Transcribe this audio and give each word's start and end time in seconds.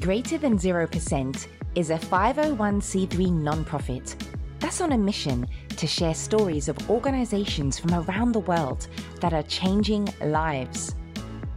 Greater 0.00 0.38
Than 0.38 0.58
0% 0.58 1.46
is 1.76 1.90
a 1.90 1.98
501c3 1.98 3.08
nonprofit 3.30 4.16
that's 4.58 4.80
on 4.80 4.92
a 4.92 4.98
mission 4.98 5.46
to 5.76 5.86
share 5.86 6.14
stories 6.14 6.68
of 6.68 6.90
organizations 6.90 7.78
from 7.78 7.94
around 7.94 8.32
the 8.32 8.40
world 8.40 8.88
that 9.20 9.32
are 9.32 9.44
changing 9.44 10.08
lives. 10.24 10.96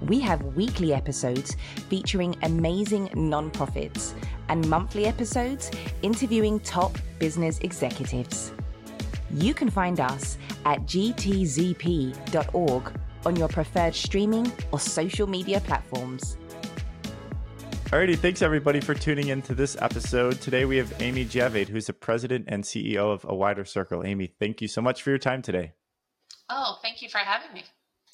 We 0.01 0.19
have 0.19 0.55
weekly 0.55 0.93
episodes 0.93 1.57
featuring 1.89 2.35
amazing 2.43 3.07
nonprofits 3.09 4.13
and 4.49 4.67
monthly 4.69 5.07
episodes 5.07 5.71
interviewing 6.03 6.59
top 6.59 6.95
business 7.17 7.57
executives. 7.59 8.53
You 9.31 9.55
can 9.55 9.69
find 9.71 9.99
us 9.99 10.37
at 10.65 10.81
gtzp.org 10.83 12.13
on 13.25 13.35
your 13.35 13.47
preferred 13.47 13.95
streaming 13.95 14.51
or 14.71 14.79
social 14.79 15.25
media 15.27 15.59
platforms. 15.61 16.37
Alrighty, 17.97 18.15
thanks 18.15 18.43
everybody 18.43 18.79
for 18.79 18.93
tuning 18.93 19.29
in 19.29 19.41
to 19.41 19.55
this 19.55 19.75
episode. 19.81 20.39
Today 20.39 20.65
we 20.65 20.77
have 20.77 20.93
Amy 21.01 21.25
Javaid, 21.25 21.67
who's 21.67 21.87
the 21.87 21.93
president 21.93 22.45
and 22.47 22.63
CEO 22.63 23.11
of 23.11 23.25
A 23.27 23.33
Wider 23.33 23.65
Circle. 23.65 24.03
Amy, 24.05 24.27
thank 24.27 24.61
you 24.61 24.67
so 24.67 24.83
much 24.83 25.01
for 25.01 25.09
your 25.09 25.17
time 25.17 25.41
today. 25.41 25.73
Oh, 26.47 26.77
thank 26.83 27.01
you 27.01 27.09
for 27.09 27.17
having 27.17 27.51
me. 27.55 27.63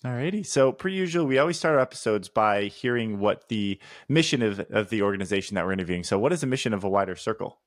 Alrighty. 0.06 0.46
So, 0.46 0.72
per 0.72 0.88
usual, 0.88 1.26
we 1.26 1.38
always 1.38 1.60
start 1.60 1.76
our 1.76 1.82
episodes 1.82 2.30
by 2.30 2.68
hearing 2.68 3.20
what 3.20 3.50
the 3.50 3.78
mission 4.08 4.42
of, 4.42 4.62
of 4.70 4.90
the 4.90 5.02
organization 5.02 5.56
that 5.56 5.66
we're 5.66 5.74
interviewing. 5.74 6.06
So, 6.06 6.18
what 6.18 6.32
is 6.32 6.40
the 6.40 6.48
mission 6.48 6.74
of 6.74 6.86
A 6.86 6.90
Wider 6.90 7.18
Circle? 7.18 7.60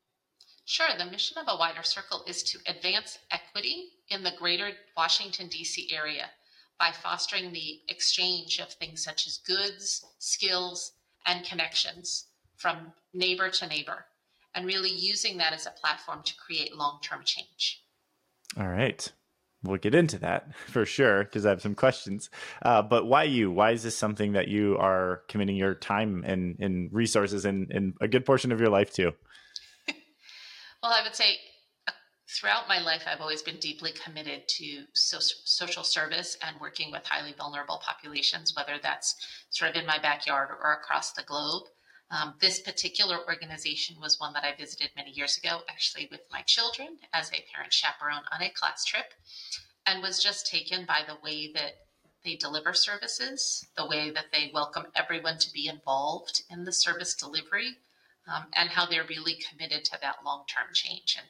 Sure. 0.65 0.89
The 0.97 1.05
mission 1.05 1.37
of 1.37 1.45
A 1.49 1.59
Wider 1.59 1.83
Circle 1.83 2.23
is 2.27 2.43
to 2.45 2.59
advance 2.67 3.19
equity 3.31 3.91
in 4.09 4.23
the 4.23 4.33
greater 4.39 4.71
Washington, 4.97 5.49
D.C. 5.49 5.91
area 5.95 6.31
by 6.79 6.93
fostering 6.93 7.53
the 7.53 7.81
exchange 7.89 8.59
of 8.59 8.73
things 8.73 9.05
such 9.05 9.27
as 9.27 9.37
goods, 9.47 10.03
skills, 10.19 10.93
and 11.27 11.45
connections 11.45 12.29
from 12.57 12.93
neighbor 13.13 13.51
to 13.51 13.67
neighbor, 13.67 14.07
and 14.55 14.67
really 14.67 14.91
using 14.91 15.39
that 15.39 15.53
as 15.53 15.67
a 15.67 15.71
platform 15.71 16.23
to 16.25 16.35
create 16.37 16.75
long 16.75 16.99
term 17.03 17.21
change. 17.25 17.83
All 18.59 18.69
right. 18.69 19.13
We'll 19.63 19.79
get 19.79 19.95
into 19.95 20.19
that 20.21 20.55
for 20.69 20.87
sure 20.87 21.25
because 21.25 21.45
I 21.45 21.51
have 21.51 21.63
some 21.63 21.75
questions. 21.75 22.31
Uh, 22.63 22.83
but 22.83 23.07
why 23.07 23.25
you? 23.25 23.51
Why 23.51 23.73
is 23.73 23.83
this 23.83 23.97
something 23.97 24.33
that 24.33 24.49
you 24.49 24.77
are 24.79 25.23
committing 25.29 25.57
your 25.57 25.75
time 25.75 26.25
and, 26.27 26.57
and 26.61 26.93
resources 26.93 27.45
and, 27.45 27.71
and 27.71 27.95
a 28.01 28.09
good 28.09 28.25
portion 28.25 28.53
of 28.53 28.61
your 28.61 28.71
life 28.71 28.93
to? 28.95 29.13
well, 30.83 30.93
I 30.93 31.03
would 31.03 31.15
say 31.15 31.39
throughout 32.29 32.69
my 32.69 32.81
life, 32.81 33.05
I've 33.07 33.21
always 33.21 33.43
been 33.43 33.59
deeply 33.59 33.93
committed 33.93 34.49
to 34.49 34.85
so- 34.95 35.19
social 35.21 35.85
service 35.85 36.37
and 36.43 36.61
working 36.61 36.91
with 36.91 37.07
highly 37.07 37.33
vulnerable 37.33 37.81
populations, 37.85 38.55
whether 38.55 38.79
that's 38.83 39.15
sort 39.51 39.71
of 39.71 39.77
in 39.77 39.87
my 39.87 39.99
backyard 39.99 40.51
or 40.51 40.73
across 40.73 41.13
the 41.13 41.23
globe. 41.23 41.65
Um, 42.11 42.35
this 42.41 42.61
particular 42.61 43.19
organization 43.27 43.97
was 44.01 44.21
one 44.21 44.33
that 44.35 44.45
I 44.45 44.55
visited 44.55 44.91
many 44.97 45.11
years 45.11 45.37
ago, 45.37 45.63
actually 45.69 46.09
with 46.11 46.21
my 46.31 46.43
children 46.43 46.99
as 47.13 47.31
a 47.31 47.45
parent 47.53 47.73
chaperone 47.73 48.23
on 48.33 48.43
a 48.43 48.51
class 48.51 48.85
trip, 48.85 49.13
and 49.87 50.03
was 50.03 50.23
just 50.23 50.47
taken 50.47 50.85
by 50.85 51.03
the 51.07 51.19
way 51.23 51.51
that 51.53 51.73
they 52.25 52.37
deliver 52.37 52.75
services, 52.75 53.67
the 53.77 53.87
way 53.87 54.11
that 54.11 54.27
they 54.33 54.51
welcome 54.53 54.87
everyone 54.95 55.39
to 55.39 55.53
be 55.53 55.69
involved 55.69 56.43
in 56.51 56.65
the 56.65 56.73
service 56.73 57.15
delivery, 57.15 57.77
um, 58.29 58.47
and 58.55 58.71
how 58.71 58.87
they're 58.87 59.07
really 59.07 59.37
committed 59.49 59.85
to 59.85 59.99
that 60.03 60.25
long 60.25 60.45
term 60.53 60.67
change. 60.75 61.17
And 61.19 61.27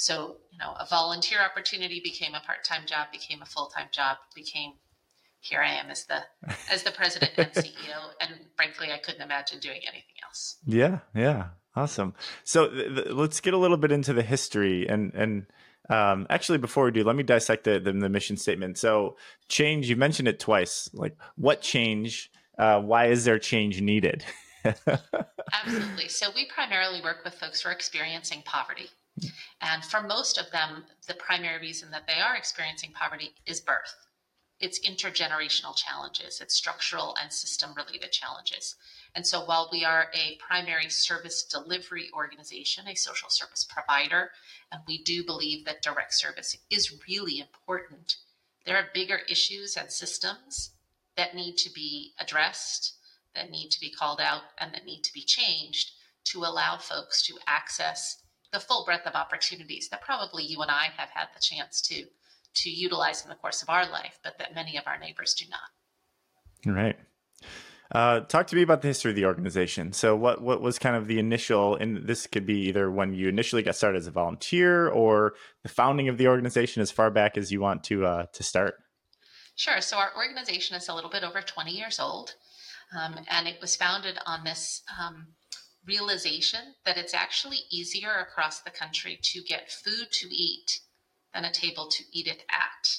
so, 0.00 0.38
you 0.50 0.56
know, 0.56 0.72
a 0.80 0.86
volunteer 0.86 1.40
opportunity 1.44 2.00
became 2.02 2.34
a 2.34 2.40
part 2.40 2.64
time 2.64 2.86
job, 2.86 3.08
became 3.12 3.42
a 3.42 3.44
full 3.44 3.66
time 3.66 3.88
job, 3.92 4.16
became 4.34 4.72
here 5.40 5.60
I 5.60 5.74
am 5.74 5.90
as 5.90 6.06
the 6.06 6.22
as 6.72 6.84
the 6.84 6.90
president 6.90 7.32
and 7.36 7.52
CEO, 7.52 7.98
and 8.18 8.32
frankly, 8.56 8.90
I 8.92 8.96
couldn't 8.96 9.20
imagine 9.20 9.60
doing 9.60 9.80
anything 9.82 10.16
else. 10.24 10.56
Yeah, 10.64 11.00
yeah, 11.14 11.48
awesome. 11.76 12.14
So 12.44 12.70
th- 12.70 12.94
th- 12.94 13.08
let's 13.10 13.42
get 13.42 13.52
a 13.52 13.58
little 13.58 13.76
bit 13.76 13.92
into 13.92 14.14
the 14.14 14.22
history 14.22 14.88
and 14.88 15.12
and. 15.14 15.46
Um, 15.88 16.28
actually, 16.30 16.58
before 16.58 16.84
we 16.84 16.92
do, 16.92 17.02
let 17.02 17.16
me 17.16 17.24
dissect 17.24 17.64
the, 17.64 17.80
the, 17.80 17.90
the 17.90 18.08
mission 18.08 18.36
statement. 18.36 18.78
So, 18.78 19.16
change, 19.48 19.90
you 19.90 19.96
mentioned 19.96 20.28
it 20.28 20.38
twice. 20.38 20.88
Like, 20.92 21.16
what 21.34 21.62
change? 21.62 22.30
Uh, 22.56 22.80
why 22.80 23.06
is 23.06 23.24
there 23.24 23.40
change 23.40 23.80
needed? 23.80 24.24
Absolutely. 24.64 26.06
So, 26.06 26.28
we 26.32 26.46
primarily 26.46 27.00
work 27.02 27.24
with 27.24 27.34
folks 27.34 27.62
who 27.62 27.70
are 27.70 27.72
experiencing 27.72 28.42
poverty. 28.44 28.88
And 29.60 29.84
for 29.84 30.02
most 30.02 30.38
of 30.38 30.50
them, 30.50 30.84
the 31.06 31.14
primary 31.14 31.60
reason 31.60 31.90
that 31.90 32.06
they 32.06 32.20
are 32.20 32.36
experiencing 32.36 32.92
poverty 32.92 33.34
is 33.46 33.60
birth 33.60 33.94
it's 34.60 34.78
intergenerational 34.80 35.74
challenges, 35.74 36.40
it's 36.40 36.54
structural 36.54 37.16
and 37.20 37.32
system 37.32 37.70
related 37.74 38.12
challenges. 38.12 38.76
And 39.14 39.26
so 39.26 39.44
while 39.44 39.70
we 39.72 39.84
are 39.84 40.08
a 40.14 40.38
primary 40.46 40.90
service 40.90 41.42
delivery 41.44 42.10
organization, 42.14 42.86
a 42.86 42.94
social 42.94 43.30
service 43.30 43.64
provider, 43.64 44.30
and 44.70 44.82
we 44.86 45.02
do 45.02 45.24
believe 45.24 45.64
that 45.64 45.82
direct 45.82 46.14
service 46.14 46.56
is 46.68 46.98
really 47.08 47.40
important, 47.40 48.16
there 48.66 48.76
are 48.76 48.88
bigger 48.92 49.20
issues 49.28 49.76
and 49.76 49.90
systems 49.90 50.72
that 51.16 51.34
need 51.34 51.56
to 51.56 51.72
be 51.72 52.12
addressed, 52.20 52.94
that 53.34 53.50
need 53.50 53.70
to 53.70 53.80
be 53.80 53.90
called 53.90 54.20
out, 54.20 54.42
and 54.58 54.74
that 54.74 54.84
need 54.84 55.02
to 55.04 55.12
be 55.12 55.24
changed 55.24 55.92
to 56.24 56.40
allow 56.40 56.76
folks 56.76 57.26
to 57.26 57.34
access 57.46 58.22
the 58.52 58.60
full 58.60 58.84
breadth 58.84 59.06
of 59.06 59.14
opportunities 59.14 59.88
that 59.90 60.02
probably 60.02 60.44
you 60.44 60.60
and 60.60 60.70
I 60.70 60.88
have 60.96 61.10
had 61.10 61.28
the 61.34 61.40
chance 61.40 61.80
to 61.82 62.04
to 62.52 62.70
utilize 62.70 63.22
in 63.22 63.28
the 63.28 63.36
course 63.36 63.62
of 63.62 63.68
our 63.68 63.88
life, 63.88 64.18
but 64.24 64.38
that 64.38 64.54
many 64.54 64.76
of 64.76 64.84
our 64.86 64.98
neighbors 64.98 65.34
do 65.34 65.44
not. 65.48 66.74
Right. 66.74 66.96
Uh, 67.92 68.20
talk 68.20 68.46
to 68.46 68.54
me 68.54 68.62
about 68.62 68.82
the 68.82 68.88
history 68.88 69.10
of 69.10 69.16
the 69.16 69.24
organization. 69.24 69.92
So, 69.92 70.14
what 70.14 70.40
what 70.40 70.60
was 70.60 70.78
kind 70.78 70.94
of 70.94 71.08
the 71.08 71.18
initial? 71.18 71.74
And 71.74 72.06
this 72.06 72.26
could 72.26 72.46
be 72.46 72.68
either 72.68 72.90
when 72.90 73.14
you 73.14 73.28
initially 73.28 73.62
got 73.62 73.74
started 73.74 73.98
as 73.98 74.06
a 74.06 74.12
volunteer, 74.12 74.88
or 74.88 75.34
the 75.62 75.68
founding 75.68 76.08
of 76.08 76.16
the 76.16 76.28
organization 76.28 76.82
as 76.82 76.90
far 76.92 77.10
back 77.10 77.36
as 77.36 77.50
you 77.50 77.60
want 77.60 77.82
to 77.84 78.06
uh, 78.06 78.26
to 78.32 78.42
start. 78.44 78.76
Sure. 79.56 79.80
So, 79.80 79.96
our 79.96 80.10
organization 80.16 80.76
is 80.76 80.88
a 80.88 80.94
little 80.94 81.10
bit 81.10 81.24
over 81.24 81.40
twenty 81.40 81.72
years 81.72 81.98
old, 81.98 82.34
um, 82.96 83.18
and 83.28 83.48
it 83.48 83.60
was 83.60 83.74
founded 83.74 84.18
on 84.24 84.44
this 84.44 84.82
um, 85.00 85.26
realization 85.86 86.74
that 86.84 86.98
it's 86.98 87.14
actually 87.14 87.60
easier 87.70 88.16
across 88.16 88.60
the 88.60 88.70
country 88.70 89.18
to 89.22 89.42
get 89.42 89.70
food 89.70 90.08
to 90.12 90.28
eat 90.28 90.80
than 91.32 91.44
a 91.44 91.52
table 91.52 91.88
to 91.88 92.04
eat 92.12 92.26
it 92.26 92.44
at. 92.50 92.98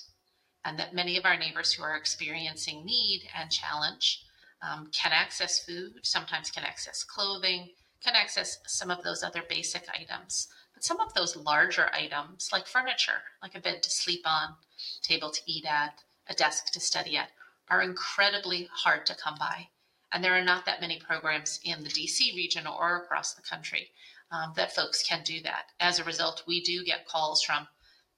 And 0.64 0.78
that 0.80 0.94
many 0.94 1.18
of 1.18 1.26
our 1.26 1.38
neighbors 1.38 1.74
who 1.74 1.84
are 1.84 1.96
experiencing 1.96 2.86
need 2.86 3.28
and 3.38 3.52
challenge 3.52 4.24
um, 4.62 4.90
can 4.94 5.12
access 5.12 5.64
food, 5.64 5.94
sometimes 6.04 6.52
can 6.52 6.64
access 6.64 7.04
clothing, 7.04 7.70
can 8.04 8.16
access 8.16 8.58
some 8.68 8.92
of 8.92 9.04
those 9.04 9.24
other 9.24 9.44
basic 9.48 9.84
items. 9.90 10.48
But 10.74 10.84
some 10.84 11.00
of 11.00 11.14
those 11.14 11.36
larger 11.36 11.90
items, 11.94 12.50
like 12.52 12.68
furniture, 12.68 13.22
like 13.42 13.56
a 13.56 13.60
bed 13.60 13.84
to 13.84 13.90
sleep 13.90 14.22
on, 14.26 14.56
table 15.02 15.32
to 15.32 15.42
eat 15.46 15.66
at, 15.66 16.00
a 16.28 16.34
desk 16.34 16.72
to 16.74 16.80
study 16.80 17.18
at, 17.18 17.30
are 17.70 17.82
incredibly 17.82 18.70
hard 18.72 19.06
to 19.08 19.16
come 19.16 19.36
by. 19.40 19.68
And 20.14 20.24
there 20.24 20.38
are 20.38 20.44
not 20.44 20.66
that 20.66 20.82
many 20.82 21.00
programs 21.00 21.60
in 21.64 21.84
the 21.84 21.90
DC 21.90 22.36
region 22.36 22.68
or 22.68 22.98
across 22.98 23.34
the 23.34 23.42
country 23.42 23.90
um, 24.32 24.54
that 24.56 24.76
folks 24.76 25.04
can 25.04 25.24
do 25.24 25.42
that. 25.42 25.72
As 25.80 26.00
a 26.00 26.04
result, 26.04 26.44
we 26.48 26.62
do 26.62 26.84
get 26.84 27.08
calls 27.08 27.44
from 27.44 27.68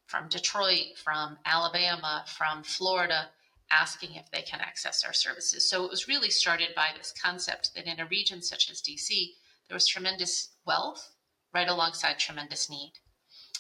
from 0.06 0.28
Detroit, 0.28 0.98
from 1.02 1.38
Alabama, 1.46 2.26
from 2.28 2.62
Florida, 2.64 3.30
asking 3.72 4.14
if 4.16 4.30
they 4.32 4.42
can 4.42 4.60
access 4.60 5.04
our 5.04 5.14
services. 5.14 5.68
So 5.70 5.86
it 5.86 5.90
was 5.90 6.08
really 6.08 6.30
started 6.30 6.76
by 6.76 6.90
this 6.96 7.14
concept 7.20 7.72
that 7.74 7.88
in 7.88 8.00
a 8.00 8.06
region 8.06 8.42
such 8.42 8.70
as 8.70 8.82
DC, 8.82 9.30
there 9.68 9.76
was 9.76 9.88
tremendous 9.88 10.50
wealth 10.66 11.14
right 11.54 11.70
alongside 11.70 12.20
tremendous 12.20 12.70
need. 12.70 12.94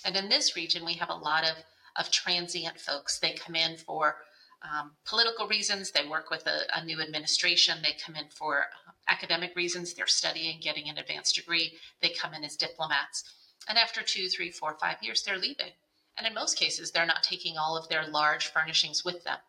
And 0.06 0.16
in 0.16 0.30
this 0.30 0.56
region, 0.56 0.86
we 0.86 0.94
have 0.96 1.10
a 1.10 1.16
lot 1.16 1.44
of, 1.44 1.56
of 1.96 2.12
transient 2.12 2.80
folks. 2.80 3.20
They 3.20 3.34
come 3.34 3.56
in 3.56 3.78
for 3.78 4.18
um, 4.64 4.92
political 5.06 5.48
reasons, 5.48 5.92
they 5.92 6.08
work 6.08 6.30
with 6.30 6.48
a, 6.48 6.62
a, 6.74 6.86
new 6.86 7.02
administration, 7.02 7.80
they 7.82 7.98
come 8.06 8.16
in 8.16 8.30
for 8.30 8.62
uh, 8.62 8.92
academic 9.10 9.56
reasons, 9.56 9.94
they're 9.94 10.08
studying, 10.08 10.60
getting 10.62 10.88
an 10.90 10.98
advanced 10.98 11.36
degree, 11.36 11.74
they 12.02 12.10
come 12.10 12.34
in 12.34 12.44
as 12.44 12.56
diplomats. 12.56 13.24
And 13.68 13.78
after 13.78 14.02
two, 14.02 14.30
three, 14.30 14.52
four, 14.52 14.78
five 14.80 14.98
years, 15.02 15.24
they're 15.24 15.38
leaving. 15.38 15.74
And 16.18 16.28
in 16.28 16.34
most 16.34 16.58
cases, 16.58 16.92
they're 16.92 17.06
not 17.06 17.24
taking 17.24 17.58
all 17.58 17.76
of 17.76 17.90
their 17.90 18.08
large 18.08 18.48
furnishings 18.48 19.04
with 19.04 19.24
them. 19.24 19.40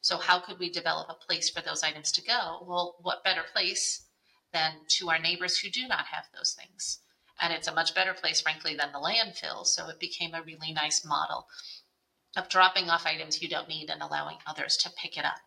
So, 0.00 0.18
how 0.18 0.40
could 0.40 0.58
we 0.58 0.70
develop 0.70 1.08
a 1.10 1.14
place 1.14 1.50
for 1.50 1.60
those 1.60 1.82
items 1.82 2.10
to 2.12 2.22
go? 2.22 2.64
Well, 2.66 2.96
what 3.02 3.24
better 3.24 3.44
place 3.52 4.06
than 4.52 4.72
to 4.98 5.10
our 5.10 5.18
neighbors 5.18 5.58
who 5.58 5.68
do 5.68 5.86
not 5.86 6.06
have 6.06 6.24
those 6.34 6.54
things? 6.54 7.00
And 7.40 7.52
it's 7.52 7.68
a 7.68 7.74
much 7.74 7.94
better 7.94 8.14
place, 8.14 8.40
frankly, 8.40 8.74
than 8.74 8.92
the 8.92 8.98
landfill. 8.98 9.66
So, 9.66 9.88
it 9.88 10.00
became 10.00 10.34
a 10.34 10.42
really 10.42 10.72
nice 10.72 11.04
model 11.04 11.46
of 12.36 12.48
dropping 12.48 12.90
off 12.90 13.06
items 13.06 13.42
you 13.42 13.48
don't 13.48 13.68
need 13.68 13.90
and 13.90 14.02
allowing 14.02 14.36
others 14.46 14.76
to 14.76 14.90
pick 14.90 15.16
it 15.16 15.24
up. 15.24 15.40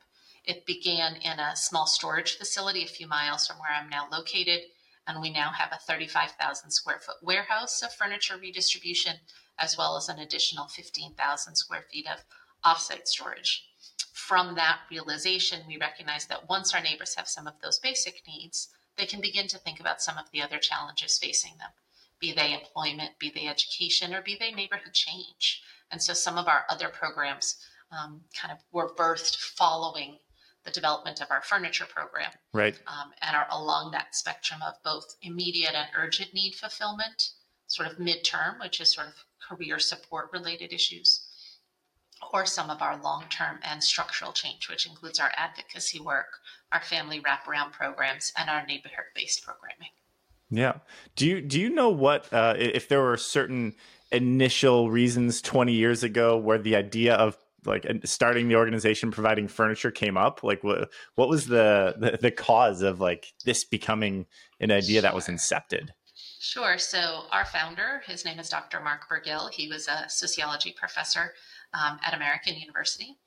It 0.44 0.66
began 0.66 1.16
in 1.18 1.40
a 1.40 1.56
small 1.56 1.86
storage 1.86 2.38
facility 2.38 2.84
a 2.84 2.88
few 2.88 3.08
miles 3.08 3.46
from 3.46 3.58
where 3.60 3.72
I'm 3.72 3.90
now 3.90 4.08
located, 4.12 4.64
and 5.06 5.22
we 5.22 5.30
now 5.30 5.52
have 5.52 5.72
a 5.72 5.78
35,000 5.78 6.72
square 6.72 7.00
foot 7.00 7.18
warehouse 7.22 7.82
of 7.82 7.94
furniture 7.94 8.38
redistribution 8.38 9.18
as 9.60 9.78
well 9.78 9.98
as 9.98 10.10
an 10.10 10.20
additional 10.20 10.68
15,000 10.68 11.56
square 11.56 11.86
feet 11.92 12.08
of 12.08 12.24
offsite 12.66 13.08
storage. 13.08 13.66
From 14.14 14.56
that 14.56 14.82
realization, 14.90 15.68
we 15.68 15.78
recognize 15.78 16.26
that 16.28 16.50
once 16.50 16.74
our 16.74 16.82
neighbors 16.82 17.16
have 17.16 17.28
some 17.28 17.48
of 17.48 17.60
those 17.62 17.80
basic 17.80 18.26
needs, 18.28 18.70
they 18.98 19.06
can 19.06 19.22
begin 19.22 19.48
to 19.48 19.58
think 19.58 19.80
about 19.80 20.02
some 20.02 20.18
of 20.18 20.32
the 20.32 20.42
other 20.42 20.58
challenges 20.58 21.18
facing 21.18 21.58
them, 21.58 21.72
be 22.20 22.32
they 22.34 22.54
employment, 22.54 23.20
be 23.20 23.30
they 23.30 23.48
education, 23.48 24.14
or 24.14 24.22
be 24.22 24.36
they 24.36 24.52
neighborhood 24.52 24.94
change. 24.94 25.62
And 25.92 26.02
so 26.02 26.14
some 26.14 26.38
of 26.38 26.48
our 26.48 26.66
other 26.70 26.90
programs 26.90 27.56
um, 27.92 28.22
kind 28.40 28.52
of 28.52 28.60
were 28.72 28.94
birthed 28.94 29.36
following 29.36 30.18
the 30.66 30.72
development 30.72 31.22
of 31.22 31.32
our 31.32 31.42
furniture 31.42 31.86
program. 31.86 32.32
Right. 32.54 32.76
Um, 32.88 33.12
and 33.22 33.36
are 33.36 33.48
along 33.52 33.92
that 33.92 34.16
spectrum 34.16 34.62
of 34.66 34.76
both 34.84 35.16
immediate 35.22 35.74
and 35.74 35.88
urgent 35.98 36.34
need 36.34 36.56
fulfillment, 36.56 37.32
sort 37.68 37.90
of 37.90 37.98
midterm, 37.98 38.60
which 38.62 38.82
is 38.82 38.94
sort 38.94 39.08
of 39.08 39.14
career 39.48 39.80
support 39.80 40.30
related 40.34 40.74
issues, 40.74 41.26
or 42.34 42.46
some 42.46 42.70
of 42.70 42.82
our 42.82 43.02
long 43.02 43.26
term 43.30 43.60
and 43.64 43.84
structural 43.84 44.34
change, 44.34 44.70
which 44.70 44.86
includes 44.86 45.20
our 45.20 45.32
advocacy 45.38 46.00
work, 46.00 46.28
our 46.72 46.82
family 46.82 47.22
wraparound 47.22 47.72
programs, 47.72 48.32
and 48.38 48.50
our 48.50 48.66
neighborhood 48.66 49.06
based 49.16 49.44
programming. 49.44 49.90
Yeah. 50.52 50.80
Do 51.16 51.28
you 51.28 51.42
do 51.42 51.60
you 51.60 51.70
know 51.70 51.90
what 51.90 52.32
uh, 52.34 52.56
if 52.58 52.88
there 52.88 53.02
were 53.02 53.18
certain 53.18 53.76
initial 54.12 54.90
reasons 54.90 55.42
20 55.42 55.74
years 55.74 56.04
ago 56.04 56.38
where 56.38 56.58
the 56.58 56.76
idea 56.76 57.16
of 57.16 57.38
like 57.66 57.86
starting 58.06 58.48
the 58.48 58.56
organization 58.56 59.12
providing 59.12 59.48
furniture 59.48 59.92
came 59.92 60.18
up? 60.18 60.44
Like 60.44 60.64
what 60.64 60.90
what 61.16 61.30
was 61.30 61.48
the 61.48 61.96
the, 61.98 62.18
the 62.22 62.32
cause 62.32 62.82
of 62.82 63.00
like 63.00 63.34
this 63.46 63.64
becoming 63.64 64.26
an 64.60 64.72
idea 64.72 65.02
that 65.02 65.16
was 65.16 65.28
incepted? 65.28 65.90
Sure. 66.40 66.78
So 66.78 67.26
our 67.32 67.46
founder 67.46 68.02
his 68.06 68.24
name 68.26 68.40
is 68.40 68.50
dr 68.50 68.80
mark 68.82 69.10
Bergel 69.10 69.52
he 69.52 69.68
was 69.68 69.88
a 69.88 70.10
sociology 70.10 70.72
professor 70.72 71.34
um, 71.74 72.00
at 72.06 72.14
american 72.14 72.56
university 72.56 73.18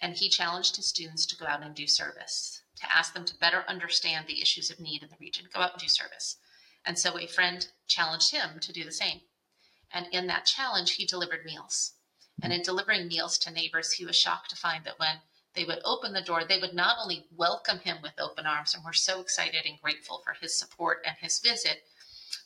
and 0.00 0.14
he 0.14 0.28
challenged 0.28 0.76
his 0.76 0.86
students 0.86 1.26
to 1.26 1.36
go 1.36 1.46
out 1.46 1.62
and 1.62 1.74
do 1.74 1.86
service 1.86 2.62
to 2.80 2.96
ask 2.96 3.14
them 3.14 3.24
to 3.26 3.38
better 3.38 3.64
understand 3.68 4.26
the 4.26 4.40
issues 4.40 4.70
of 4.70 4.80
need 4.80 5.02
in 5.02 5.08
the 5.08 5.16
region. 5.20 5.46
Go 5.52 5.60
out 5.60 5.72
and 5.72 5.80
do 5.80 5.88
service. 5.88 6.36
And 6.84 6.98
so 6.98 7.18
a 7.18 7.26
friend 7.26 7.66
challenged 7.86 8.32
him 8.32 8.58
to 8.60 8.72
do 8.72 8.84
the 8.84 8.92
same 8.92 9.20
and 9.92 10.06
in 10.12 10.26
that 10.26 10.46
challenge 10.46 10.92
he 10.92 11.06
delivered 11.06 11.44
meals 11.44 11.92
and 12.42 12.52
in 12.52 12.62
delivering 12.62 13.08
meals 13.08 13.38
to 13.38 13.50
neighbors, 13.50 13.92
he 13.92 14.04
was 14.04 14.16
shocked 14.16 14.50
to 14.50 14.56
find 14.56 14.84
that 14.84 14.98
when 14.98 15.20
they 15.54 15.64
would 15.64 15.80
open 15.84 16.12
the 16.12 16.22
door, 16.22 16.44
they 16.44 16.58
would 16.58 16.74
not 16.74 16.96
only 17.00 17.26
welcome 17.36 17.80
him 17.80 17.98
with 18.02 18.18
open 18.18 18.46
arms 18.46 18.74
and 18.74 18.84
were 18.84 18.92
so 18.92 19.20
excited 19.20 19.66
and 19.66 19.80
grateful 19.80 20.22
for 20.24 20.34
his 20.40 20.58
support 20.58 21.02
and 21.04 21.16
his 21.20 21.40
visit, 21.40 21.82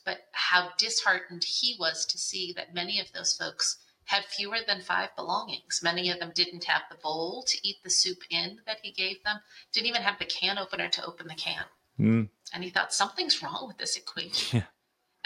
but 0.03 0.27
how 0.31 0.71
disheartened 0.77 1.43
he 1.43 1.75
was 1.79 2.05
to 2.07 2.17
see 2.17 2.51
that 2.53 2.73
many 2.73 2.99
of 2.99 3.11
those 3.13 3.35
folks 3.35 3.77
had 4.05 4.25
fewer 4.25 4.57
than 4.65 4.81
five 4.81 5.15
belongings. 5.15 5.81
Many 5.81 6.09
of 6.09 6.19
them 6.19 6.31
didn't 6.35 6.65
have 6.65 6.83
the 6.89 6.97
bowl 6.97 7.43
to 7.47 7.67
eat 7.67 7.77
the 7.83 7.89
soup 7.89 8.19
in 8.29 8.59
that 8.65 8.79
he 8.81 8.91
gave 8.91 9.23
them, 9.23 9.39
didn't 9.71 9.87
even 9.87 10.01
have 10.01 10.19
the 10.19 10.25
can 10.25 10.57
opener 10.57 10.89
to 10.89 11.05
open 11.05 11.27
the 11.27 11.35
can. 11.35 11.65
Mm. 11.99 12.29
And 12.53 12.63
he 12.63 12.69
thought 12.69 12.93
something's 12.93 13.41
wrong 13.41 13.65
with 13.67 13.77
this 13.77 13.95
equation. 13.95 14.59
Yeah. 14.59 14.65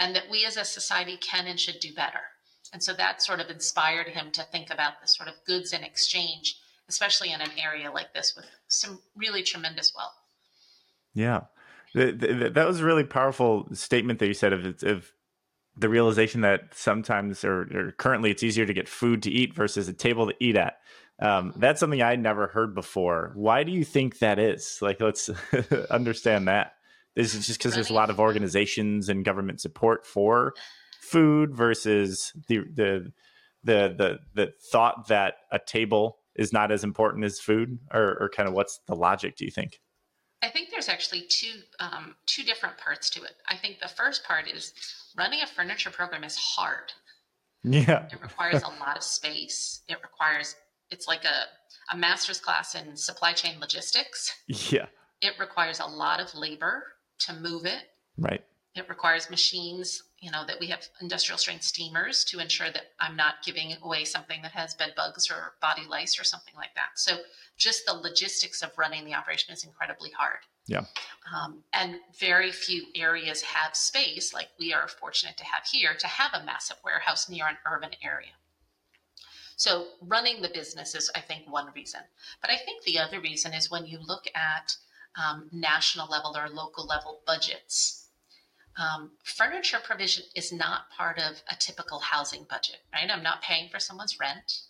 And 0.00 0.16
that 0.16 0.28
we 0.28 0.44
as 0.44 0.56
a 0.56 0.64
society 0.64 1.16
can 1.16 1.46
and 1.46 1.60
should 1.60 1.78
do 1.78 1.94
better. 1.94 2.20
And 2.72 2.82
so 2.82 2.92
that 2.94 3.22
sort 3.22 3.40
of 3.40 3.50
inspired 3.50 4.08
him 4.08 4.32
to 4.32 4.42
think 4.42 4.70
about 4.70 5.00
the 5.00 5.06
sort 5.06 5.28
of 5.28 5.34
goods 5.46 5.72
in 5.72 5.84
exchange, 5.84 6.56
especially 6.88 7.32
in 7.32 7.40
an 7.40 7.50
area 7.62 7.92
like 7.92 8.12
this 8.14 8.34
with 8.34 8.46
some 8.66 9.00
really 9.16 9.42
tremendous 9.42 9.92
wealth. 9.94 10.14
Yeah. 11.14 11.42
The, 11.94 12.12
the, 12.12 12.50
that 12.50 12.66
was 12.66 12.80
a 12.80 12.84
really 12.84 13.04
powerful 13.04 13.68
statement 13.72 14.18
that 14.20 14.28
you 14.28 14.34
said 14.34 14.52
of, 14.52 14.82
of 14.82 15.12
the 15.76 15.88
realization 15.88 16.42
that 16.42 16.74
sometimes 16.74 17.44
or, 17.44 17.62
or, 17.62 17.94
currently 17.98 18.30
it's 18.30 18.42
easier 18.42 18.66
to 18.66 18.72
get 18.72 18.88
food 18.88 19.22
to 19.24 19.30
eat 19.30 19.54
versus 19.54 19.88
a 19.88 19.92
table 19.92 20.26
to 20.28 20.34
eat 20.38 20.56
at. 20.56 20.74
Um, 21.20 21.52
that's 21.56 21.80
something 21.80 22.00
I'd 22.00 22.20
never 22.20 22.46
heard 22.46 22.74
before. 22.74 23.32
Why 23.34 23.64
do 23.64 23.72
you 23.72 23.84
think 23.84 24.18
that 24.20 24.38
is? 24.38 24.78
Like, 24.80 25.00
let's 25.00 25.28
understand 25.90 26.48
that. 26.48 26.74
Is 27.16 27.34
it 27.34 27.40
just 27.40 27.58
because 27.58 27.74
there's 27.74 27.90
a 27.90 27.94
lot 27.94 28.10
of 28.10 28.20
organizations 28.20 29.08
and 29.08 29.24
government 29.24 29.60
support 29.60 30.06
for 30.06 30.54
food 31.00 31.54
versus 31.54 32.32
the 32.48 32.58
the 32.74 33.12
the 33.64 33.94
the 33.96 34.18
the 34.34 34.52
thought 34.70 35.08
that 35.08 35.34
a 35.50 35.58
table 35.58 36.18
is 36.36 36.52
not 36.52 36.70
as 36.70 36.84
important 36.84 37.24
as 37.24 37.40
food, 37.40 37.78
or, 37.92 38.16
or 38.20 38.30
kind 38.34 38.48
of 38.48 38.54
what's 38.54 38.80
the 38.86 38.94
logic? 38.94 39.36
Do 39.36 39.44
you 39.44 39.50
think? 39.50 39.80
I 40.42 40.48
think 40.48 40.70
there's 40.70 40.88
actually 40.88 41.22
two 41.28 41.52
um, 41.80 42.14
two 42.26 42.42
different 42.42 42.78
parts 42.78 43.10
to 43.10 43.22
it. 43.22 43.32
I 43.48 43.56
think 43.56 43.80
the 43.80 43.88
first 43.88 44.24
part 44.24 44.48
is 44.48 44.72
running 45.16 45.40
a 45.42 45.46
furniture 45.46 45.90
program 45.90 46.24
is 46.24 46.36
hard. 46.36 46.92
Yeah, 47.62 48.06
it 48.10 48.22
requires 48.22 48.62
a 48.62 48.68
lot 48.80 48.96
of 48.96 49.02
space. 49.02 49.82
It 49.88 49.98
requires 50.02 50.54
it's 50.90 51.06
like 51.06 51.24
a 51.24 51.94
a 51.94 51.96
master's 51.96 52.40
class 52.40 52.74
in 52.74 52.96
supply 52.96 53.32
chain 53.32 53.60
logistics. 53.60 54.32
Yeah, 54.46 54.86
it 55.20 55.34
requires 55.38 55.80
a 55.80 55.86
lot 55.86 56.20
of 56.20 56.34
labor 56.34 56.84
to 57.20 57.34
move 57.34 57.66
it. 57.66 57.82
Right. 58.16 58.44
It 58.76 58.88
requires 58.88 59.30
machines, 59.30 60.04
you 60.20 60.30
know, 60.30 60.44
that 60.46 60.60
we 60.60 60.68
have 60.68 60.86
industrial 61.00 61.38
strength 61.38 61.64
steamers 61.64 62.24
to 62.26 62.38
ensure 62.38 62.70
that 62.70 62.92
I'm 63.00 63.16
not 63.16 63.42
giving 63.44 63.74
away 63.82 64.04
something 64.04 64.42
that 64.42 64.52
has 64.52 64.74
bed 64.74 64.92
bugs 64.96 65.28
or 65.28 65.54
body 65.60 65.82
lice 65.88 66.20
or 66.20 66.24
something 66.24 66.54
like 66.54 66.74
that. 66.76 66.90
So 66.94 67.16
just 67.56 67.84
the 67.84 67.94
logistics 67.94 68.62
of 68.62 68.70
running 68.78 69.04
the 69.04 69.14
operation 69.14 69.52
is 69.52 69.64
incredibly 69.64 70.10
hard. 70.10 70.38
Yeah. 70.68 70.84
Um, 71.34 71.64
and 71.72 71.96
very 72.18 72.52
few 72.52 72.84
areas 72.94 73.42
have 73.42 73.74
space, 73.74 74.32
like 74.32 74.48
we 74.58 74.72
are 74.72 74.86
fortunate 74.86 75.36
to 75.38 75.44
have 75.44 75.64
here, 75.64 75.94
to 75.98 76.06
have 76.06 76.30
a 76.34 76.44
massive 76.44 76.76
warehouse 76.84 77.28
near 77.28 77.48
an 77.48 77.56
urban 77.66 77.90
area. 78.04 78.30
So 79.56 79.88
running 80.00 80.40
the 80.40 80.48
business 80.48 80.94
is, 80.94 81.10
I 81.14 81.20
think, 81.20 81.42
one 81.50 81.66
reason. 81.74 82.00
But 82.40 82.50
I 82.50 82.56
think 82.56 82.84
the 82.84 82.98
other 82.98 83.20
reason 83.20 83.52
is 83.52 83.70
when 83.70 83.84
you 83.84 83.98
look 83.98 84.26
at 84.34 84.76
um, 85.16 85.48
national 85.52 86.08
level 86.08 86.36
or 86.36 86.48
local 86.48 86.86
level 86.86 87.20
budgets 87.26 88.00
um, 88.80 89.10
furniture 89.24 89.78
provision 89.82 90.24
is 90.34 90.52
not 90.52 90.90
part 90.96 91.18
of 91.18 91.42
a 91.50 91.56
typical 91.58 91.98
housing 91.98 92.46
budget, 92.48 92.78
right? 92.92 93.10
I'm 93.10 93.22
not 93.22 93.42
paying 93.42 93.68
for 93.68 93.78
someone's 93.78 94.18
rent. 94.18 94.60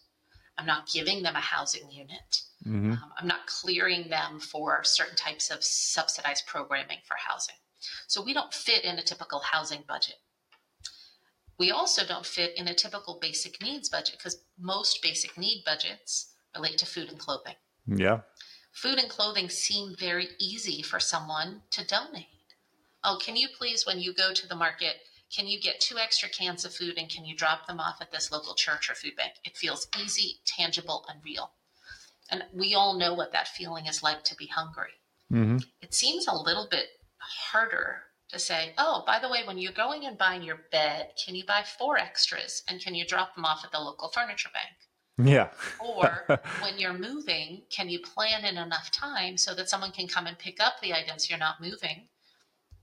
I'm 0.59 0.67
not 0.67 0.91
giving 0.91 1.23
them 1.23 1.37
a 1.37 1.41
housing 1.41 1.91
unit. 1.91 2.43
Mm-hmm. 2.67 2.93
Um, 2.93 3.13
I'm 3.19 3.29
not 3.29 3.47
clearing 3.47 4.09
them 4.09 4.41
for 4.41 4.83
certain 4.85 5.17
types 5.17 5.51
of 5.51 5.63
subsidized 5.63 6.47
programming 6.47 6.99
for 7.07 7.17
housing. 7.17 7.55
So 8.09 8.23
we 8.23 8.35
don't 8.35 8.53
fit 8.53 8.85
in 8.85 8.99
a 8.99 9.03
typical 9.03 9.41
housing 9.41 9.85
budget. 9.87 10.17
We 11.59 11.71
also 11.71 12.05
don't 12.05 12.27
fit 12.27 12.57
in 12.57 12.69
a 12.69 12.75
typical 12.75 13.19
basic 13.21 13.63
needs 13.63 13.89
budget 13.89 14.17
because 14.19 14.43
most 14.59 15.03
basic 15.03 15.39
need 15.39 15.63
budgets 15.65 16.33
relate 16.55 16.79
to 16.79 16.87
food 16.87 17.11
and 17.11 17.19
clothing. 17.19 17.55
Yeah. 17.87 18.21
Food 18.73 18.99
and 18.99 19.11
clothing 19.11 19.49
seem 19.49 19.95
very 19.97 20.29
easy 20.39 20.83
for 20.83 21.01
someone 21.01 21.63
to 21.71 21.87
donate 21.87 22.27
oh, 23.05 23.19
can 23.21 23.37
you 23.37 23.49
please, 23.57 23.87
when 23.87 24.01
you 24.01 24.13
go 24.13 24.33
to 24.33 24.49
the 24.49 24.55
market, 24.55 24.97
can 25.35 25.47
you 25.47 25.61
get 25.61 25.81
two 25.81 25.99
extra 25.99 26.29
cans 26.29 26.65
of 26.65 26.75
food 26.75 26.99
and 26.99 27.09
can 27.09 27.25
you 27.25 27.37
drop 27.37 27.67
them 27.67 27.81
off 27.81 27.99
at 28.01 28.11
this 28.11 28.33
local 28.33 28.55
church 28.55 28.91
or 28.91 28.95
food 28.95 29.17
bank? 29.17 29.35
It 29.45 29.57
feels 29.57 29.89
easy, 30.03 30.41
tangible, 30.45 31.05
and 31.09 31.21
real. 31.25 31.53
And 32.31 32.45
we 32.53 32.75
all 32.75 32.99
know 32.99 33.15
what 33.15 33.33
that 33.33 33.49
feeling 33.49 33.87
is 33.87 34.03
like 34.03 34.25
to 34.25 34.37
be 34.37 34.47
hungry. 34.47 34.91
Mm-hmm. 35.33 35.59
It 35.81 35.95
seems 35.95 36.27
a 36.27 36.35
little 36.35 36.69
bit 36.71 36.87
harder 37.53 38.03
to 38.31 38.39
say, 38.39 38.73
oh, 38.79 39.03
by 39.07 39.19
the 39.19 39.29
way, 39.29 39.43
when 39.45 39.59
you're 39.59 39.73
going 39.73 40.05
and 40.05 40.19
buying 40.19 40.43
your 40.43 40.61
bed, 40.71 41.11
can 41.25 41.35
you 41.35 41.45
buy 41.45 41.65
four 41.79 41.99
extras 41.99 42.63
and 42.69 42.81
can 42.81 42.95
you 42.95 43.05
drop 43.05 43.35
them 43.35 43.45
off 43.45 43.65
at 43.65 43.73
the 43.73 43.79
local 43.79 44.09
furniture 44.09 44.51
bank? 44.53 44.75
Yeah. 45.27 45.49
or 45.81 46.25
when 46.61 46.79
you're 46.79 46.93
moving, 46.93 47.63
can 47.71 47.89
you 47.89 48.01
plan 48.01 48.45
in 48.45 48.57
enough 48.57 48.91
time 48.91 49.37
so 49.37 49.55
that 49.55 49.69
someone 49.69 49.93
can 49.93 50.09
come 50.09 50.27
and 50.27 50.39
pick 50.39 50.61
up 50.61 50.81
the 50.81 50.95
items 50.95 51.29
you're 51.29 51.39
not 51.39 51.61
moving 51.61 52.09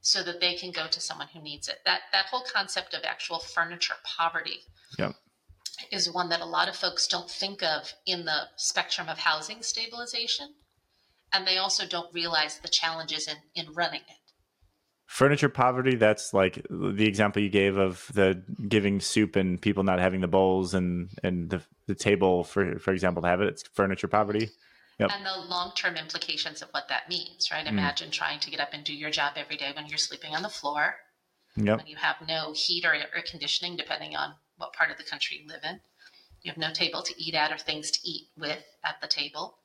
so 0.07 0.23
that 0.23 0.39
they 0.39 0.53
can 0.53 0.71
go 0.71 0.87
to 0.87 1.01
someone 1.01 1.27
who 1.33 1.41
needs 1.41 1.67
it. 1.67 1.79
That 1.85 2.01
that 2.13 2.27
whole 2.27 2.45
concept 2.53 2.93
of 2.93 3.03
actual 3.03 3.39
furniture 3.39 3.95
poverty 4.03 4.61
yep. 4.97 5.15
is 5.91 6.09
one 6.09 6.29
that 6.29 6.39
a 6.39 6.45
lot 6.45 6.69
of 6.69 6.77
folks 6.77 7.07
don't 7.07 7.29
think 7.29 7.61
of 7.61 7.93
in 8.05 8.23
the 8.23 8.43
spectrum 8.55 9.09
of 9.09 9.17
housing 9.17 9.61
stabilization. 9.61 10.53
And 11.33 11.45
they 11.45 11.57
also 11.57 11.85
don't 11.85 12.13
realize 12.13 12.59
the 12.59 12.69
challenges 12.69 13.27
in, 13.27 13.35
in 13.55 13.73
running 13.73 13.99
it. 14.07 14.16
Furniture 15.07 15.49
poverty, 15.49 15.95
that's 15.95 16.33
like 16.33 16.65
the 16.69 17.07
example 17.07 17.41
you 17.41 17.49
gave 17.49 17.77
of 17.77 18.11
the 18.13 18.43
giving 18.67 18.99
soup 18.99 19.35
and 19.35 19.59
people 19.59 19.83
not 19.83 19.99
having 19.99 20.21
the 20.21 20.27
bowls 20.27 20.73
and, 20.73 21.09
and 21.23 21.49
the, 21.49 21.61
the 21.87 21.95
table, 21.95 22.43
for, 22.43 22.77
for 22.77 22.91
example, 22.91 23.21
to 23.21 23.27
have 23.27 23.41
it. 23.41 23.47
It's 23.47 23.63
furniture 23.73 24.07
poverty 24.09 24.49
yep. 24.99 25.11
and 25.13 25.25
the 25.25 25.47
long 25.47 25.71
term 25.75 25.95
implications 25.95 26.61
of 26.61 26.69
what 26.71 26.87
that 26.89 27.09
means, 27.09 27.49
right? 27.51 27.65
Mm. 27.65 27.69
Imagine 27.69 28.11
trying 28.11 28.39
to 28.41 28.51
get 28.51 28.59
up 28.59 28.69
and 28.73 28.83
do 28.83 28.93
your 28.93 29.11
job 29.11 29.33
every 29.35 29.57
day 29.57 29.71
when 29.75 29.87
you're 29.87 29.97
sleeping 29.97 30.35
on 30.35 30.41
the 30.41 30.49
floor, 30.49 30.95
yep. 31.55 31.77
when 31.77 31.87
you 31.87 31.95
have 31.97 32.15
no 32.27 32.53
heat 32.55 32.85
or 32.85 32.93
air 32.93 33.23
conditioning, 33.29 33.77
depending 33.77 34.15
on 34.15 34.33
what 34.57 34.73
part 34.73 34.91
of 34.91 34.97
the 34.97 35.03
country 35.03 35.41
you 35.41 35.47
live 35.47 35.63
in. 35.63 35.79
You 36.41 36.51
have 36.51 36.57
no 36.57 36.71
table 36.71 37.01
to 37.01 37.13
eat 37.17 37.35
at 37.35 37.51
or 37.51 37.57
things 37.57 37.91
to 37.91 37.99
eat 38.03 38.27
with 38.37 38.63
at 38.83 39.01
the 39.01 39.07
table. 39.07 39.57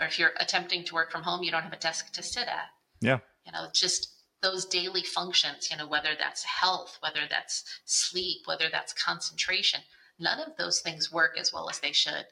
Or 0.00 0.06
if 0.06 0.18
you're 0.18 0.32
attempting 0.38 0.84
to 0.84 0.94
work 0.94 1.10
from 1.10 1.22
home, 1.22 1.42
you 1.42 1.50
don't 1.50 1.62
have 1.62 1.72
a 1.72 1.76
desk 1.76 2.12
to 2.12 2.22
sit 2.22 2.46
at. 2.46 2.68
Yeah. 3.00 3.18
You 3.44 3.52
know, 3.52 3.66
just 3.72 4.12
those 4.42 4.64
daily 4.64 5.02
functions, 5.02 5.68
you 5.70 5.76
know, 5.76 5.86
whether 5.86 6.10
that's 6.18 6.44
health, 6.44 6.98
whether 7.00 7.22
that's 7.28 7.64
sleep, 7.84 8.42
whether 8.46 8.66
that's 8.70 8.92
concentration, 8.92 9.80
none 10.18 10.40
of 10.40 10.56
those 10.56 10.80
things 10.80 11.12
work 11.12 11.36
as 11.38 11.52
well 11.52 11.68
as 11.68 11.80
they 11.80 11.92
should 11.92 12.26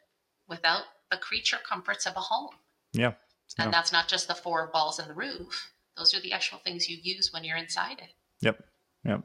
without 0.49 0.83
the 1.11 1.17
creature 1.17 1.59
comforts 1.69 2.07
of 2.07 2.17
a 2.17 2.21
home. 2.21 2.55
Yeah. 2.93 3.13
And 3.59 3.73
that's 3.73 3.93
not 3.93 4.09
just 4.09 4.29
the 4.29 4.35
four 4.35 4.71
walls 4.75 4.99
and 4.99 5.09
the 5.09 5.15
roof. 5.15 5.73
those 5.97 6.15
are 6.15 6.21
the 6.21 6.33
actual 6.33 6.59
things 6.59 6.89
you 6.89 6.99
use 7.03 7.33
when 7.33 7.45
you're 7.45 7.57
inside 7.57 7.99
it. 7.99 8.13
Yep. 8.41 8.63
Yep. 9.05 9.23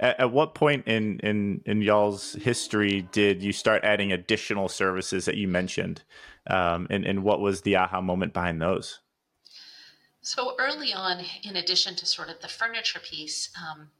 At, 0.00 0.20
at, 0.20 0.32
what 0.32 0.54
point 0.54 0.88
in, 0.88 1.20
in 1.20 1.60
in 1.66 1.82
y'all's 1.82 2.32
history 2.32 3.02
did 3.12 3.42
you 3.42 3.52
start 3.52 3.84
adding 3.84 4.10
additional 4.10 4.68
services 4.68 5.26
that 5.26 5.36
you 5.36 5.46
mentioned, 5.46 6.02
um, 6.48 6.88
and 6.90 7.04
and 7.04 7.22
what 7.22 7.40
was 7.40 7.60
the 7.60 7.76
aha 7.76 8.00
moment 8.00 8.32
behind 8.32 8.60
those? 8.60 8.98
So 10.22 10.54
early 10.56 10.94
on, 10.94 11.24
in 11.42 11.56
addition 11.56 11.96
to 11.96 12.06
sort 12.06 12.28
of 12.28 12.40
the 12.40 12.48
furniture 12.48 13.00
piece, 13.00 13.50
um, 13.60 13.90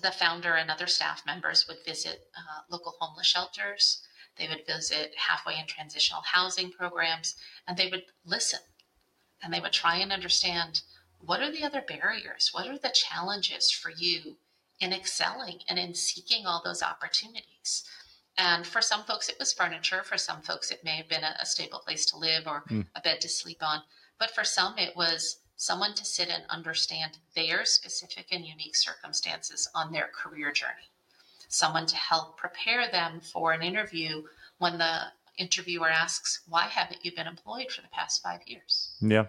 the 0.00 0.12
founder 0.12 0.54
and 0.54 0.70
other 0.70 0.86
staff 0.86 1.26
members 1.26 1.66
would 1.66 1.84
visit 1.84 2.28
uh, 2.36 2.62
local 2.70 2.94
homeless 3.00 3.26
shelters. 3.26 4.06
They 4.36 4.48
would 4.48 4.64
visit 4.64 5.12
halfway 5.16 5.56
and 5.56 5.68
transitional 5.68 6.22
housing 6.22 6.70
programs, 6.70 7.34
and 7.66 7.76
they 7.76 7.88
would 7.88 8.04
listen, 8.24 8.60
and 9.42 9.52
they 9.52 9.58
would 9.58 9.72
try 9.72 9.96
and 9.96 10.12
understand 10.12 10.82
what 11.18 11.42
are 11.42 11.50
the 11.50 11.64
other 11.64 11.82
barriers, 11.82 12.50
what 12.52 12.68
are 12.68 12.78
the 12.78 12.94
challenges 12.94 13.70
for 13.72 13.90
you 13.90 14.38
in 14.80 14.92
excelling 14.92 15.58
and 15.68 15.80
in 15.80 15.94
seeking 15.94 16.46
all 16.46 16.62
those 16.64 16.82
opportunities. 16.82 17.84
And 18.38 18.66
for 18.66 18.80
some 18.80 19.02
folks, 19.02 19.28
it 19.28 19.38
was 19.38 19.52
furniture. 19.52 20.02
For 20.04 20.16
some 20.16 20.42
folks, 20.42 20.70
it 20.70 20.84
may 20.84 20.96
have 20.96 21.08
been 21.08 21.24
a, 21.24 21.36
a 21.40 21.46
stable 21.46 21.80
place 21.80 22.06
to 22.06 22.16
live 22.16 22.46
or 22.46 22.62
mm. 22.68 22.86
a 22.94 23.00
bed 23.00 23.20
to 23.20 23.28
sleep 23.28 23.62
on. 23.62 23.82
But 24.18 24.30
for 24.30 24.44
some, 24.44 24.78
it 24.78 24.96
was 24.96 25.41
someone 25.62 25.94
to 25.94 26.04
sit 26.04 26.28
and 26.28 26.42
understand 26.48 27.18
their 27.36 27.64
specific 27.64 28.26
and 28.32 28.44
unique 28.44 28.74
circumstances 28.74 29.68
on 29.76 29.92
their 29.92 30.10
career 30.12 30.50
journey. 30.50 30.90
Someone 31.46 31.86
to 31.86 31.94
help 31.94 32.36
prepare 32.36 32.90
them 32.90 33.20
for 33.20 33.52
an 33.52 33.62
interview 33.62 34.24
when 34.58 34.76
the 34.78 35.02
interviewer 35.38 35.88
asks, 35.88 36.40
Why 36.48 36.62
haven't 36.62 37.04
you 37.04 37.14
been 37.14 37.28
employed 37.28 37.70
for 37.70 37.80
the 37.80 37.92
past 37.92 38.24
five 38.24 38.40
years? 38.44 38.96
Yeah. 39.00 39.26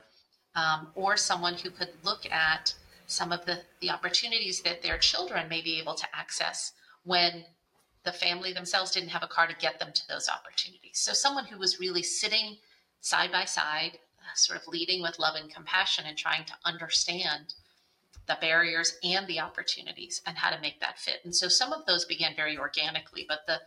Um, 0.56 0.88
or 0.96 1.18
someone 1.18 1.54
who 1.54 1.70
could 1.70 1.90
look 2.04 2.26
at 2.32 2.74
some 3.06 3.32
of 3.32 3.46
the, 3.46 3.60
the 3.80 3.92
opportunities 3.92 4.62
that 4.62 4.82
their 4.82 4.98
children 4.98 5.48
may 5.48 5.62
be 5.62 5.80
able 5.80 5.94
to 5.94 6.08
access 6.16 6.72
when 7.04 7.46
the 8.06 8.12
family 8.12 8.54
themselves 8.54 8.90
didn't 8.90 9.10
have 9.10 9.22
a 9.22 9.28
car 9.28 9.46
to 9.46 9.56
get 9.58 9.78
them 9.78 9.92
to 9.94 10.08
those 10.08 10.30
opportunities. 10.30 10.98
So, 10.98 11.14
someone 11.14 11.46
who 11.46 11.60
was 11.60 11.80
really 11.80 12.02
sitting 12.02 12.58
side 13.02 13.32
by 13.32 13.46
side, 13.46 14.00
sort 14.36 14.60
of 14.60 14.68
leading 14.68 15.02
with 15.02 15.20
love 15.20 15.36
and 15.36 15.54
compassion 15.54 16.06
and 16.08 16.18
trying 16.18 16.46
to 16.46 16.54
understand 16.66 17.54
the 18.28 18.38
barriers 18.40 18.98
and 19.04 19.28
the 19.28 19.40
opportunities 19.40 20.22
and 20.26 20.38
how 20.38 20.50
to 20.50 20.62
make 20.62 20.80
that 20.80 21.00
fit. 21.00 21.20
And 21.24 21.36
so, 21.36 21.48
some 21.48 21.74
of 21.74 21.86
those 21.86 22.06
began 22.06 22.36
very 22.36 22.58
organically, 22.58 23.26
but 23.28 23.46
the 23.48 23.60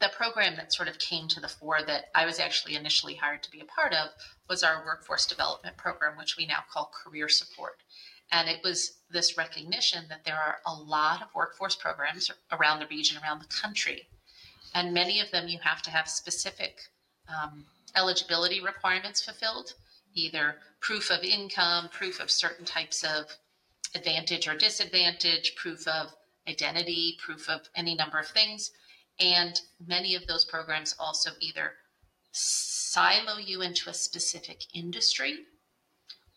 the 0.00 0.10
program 0.14 0.54
that 0.56 0.72
sort 0.72 0.88
of 0.88 0.98
came 0.98 1.28
to 1.28 1.40
the 1.40 1.48
fore 1.48 1.82
that 1.86 2.10
I 2.14 2.26
was 2.26 2.38
actually 2.38 2.74
initially 2.74 3.14
hired 3.14 3.42
to 3.44 3.50
be 3.50 3.60
a 3.60 3.64
part 3.64 3.94
of 3.94 4.10
was 4.48 4.62
our 4.62 4.84
workforce 4.84 5.26
development 5.26 5.78
program, 5.78 6.18
which 6.18 6.36
we 6.36 6.46
now 6.46 6.62
call 6.70 6.92
career 6.92 7.28
support. 7.28 7.78
And 8.30 8.48
it 8.48 8.60
was 8.62 8.98
this 9.10 9.38
recognition 9.38 10.04
that 10.10 10.24
there 10.24 10.36
are 10.36 10.58
a 10.66 10.74
lot 10.74 11.22
of 11.22 11.34
workforce 11.34 11.74
programs 11.74 12.30
around 12.52 12.80
the 12.80 12.86
region, 12.88 13.18
around 13.22 13.40
the 13.40 13.46
country. 13.46 14.06
And 14.74 14.92
many 14.92 15.20
of 15.20 15.30
them 15.30 15.48
you 15.48 15.58
have 15.60 15.80
to 15.82 15.90
have 15.90 16.08
specific 16.08 16.80
um, 17.28 17.64
eligibility 17.96 18.60
requirements 18.60 19.22
fulfilled, 19.22 19.74
either 20.14 20.56
proof 20.80 21.10
of 21.10 21.22
income, 21.22 21.88
proof 21.88 22.20
of 22.20 22.30
certain 22.30 22.64
types 22.64 23.02
of 23.04 23.26
advantage 23.94 24.46
or 24.46 24.54
disadvantage, 24.54 25.54
proof 25.56 25.86
of 25.86 26.14
identity, 26.48 27.16
proof 27.24 27.48
of 27.48 27.60
any 27.74 27.94
number 27.94 28.18
of 28.18 28.28
things. 28.28 28.70
And 29.20 29.60
many 29.84 30.14
of 30.14 30.26
those 30.26 30.44
programs 30.44 30.94
also 30.98 31.30
either 31.40 31.74
silo 32.32 33.36
you 33.38 33.62
into 33.62 33.90
a 33.90 33.94
specific 33.94 34.62
industry 34.74 35.40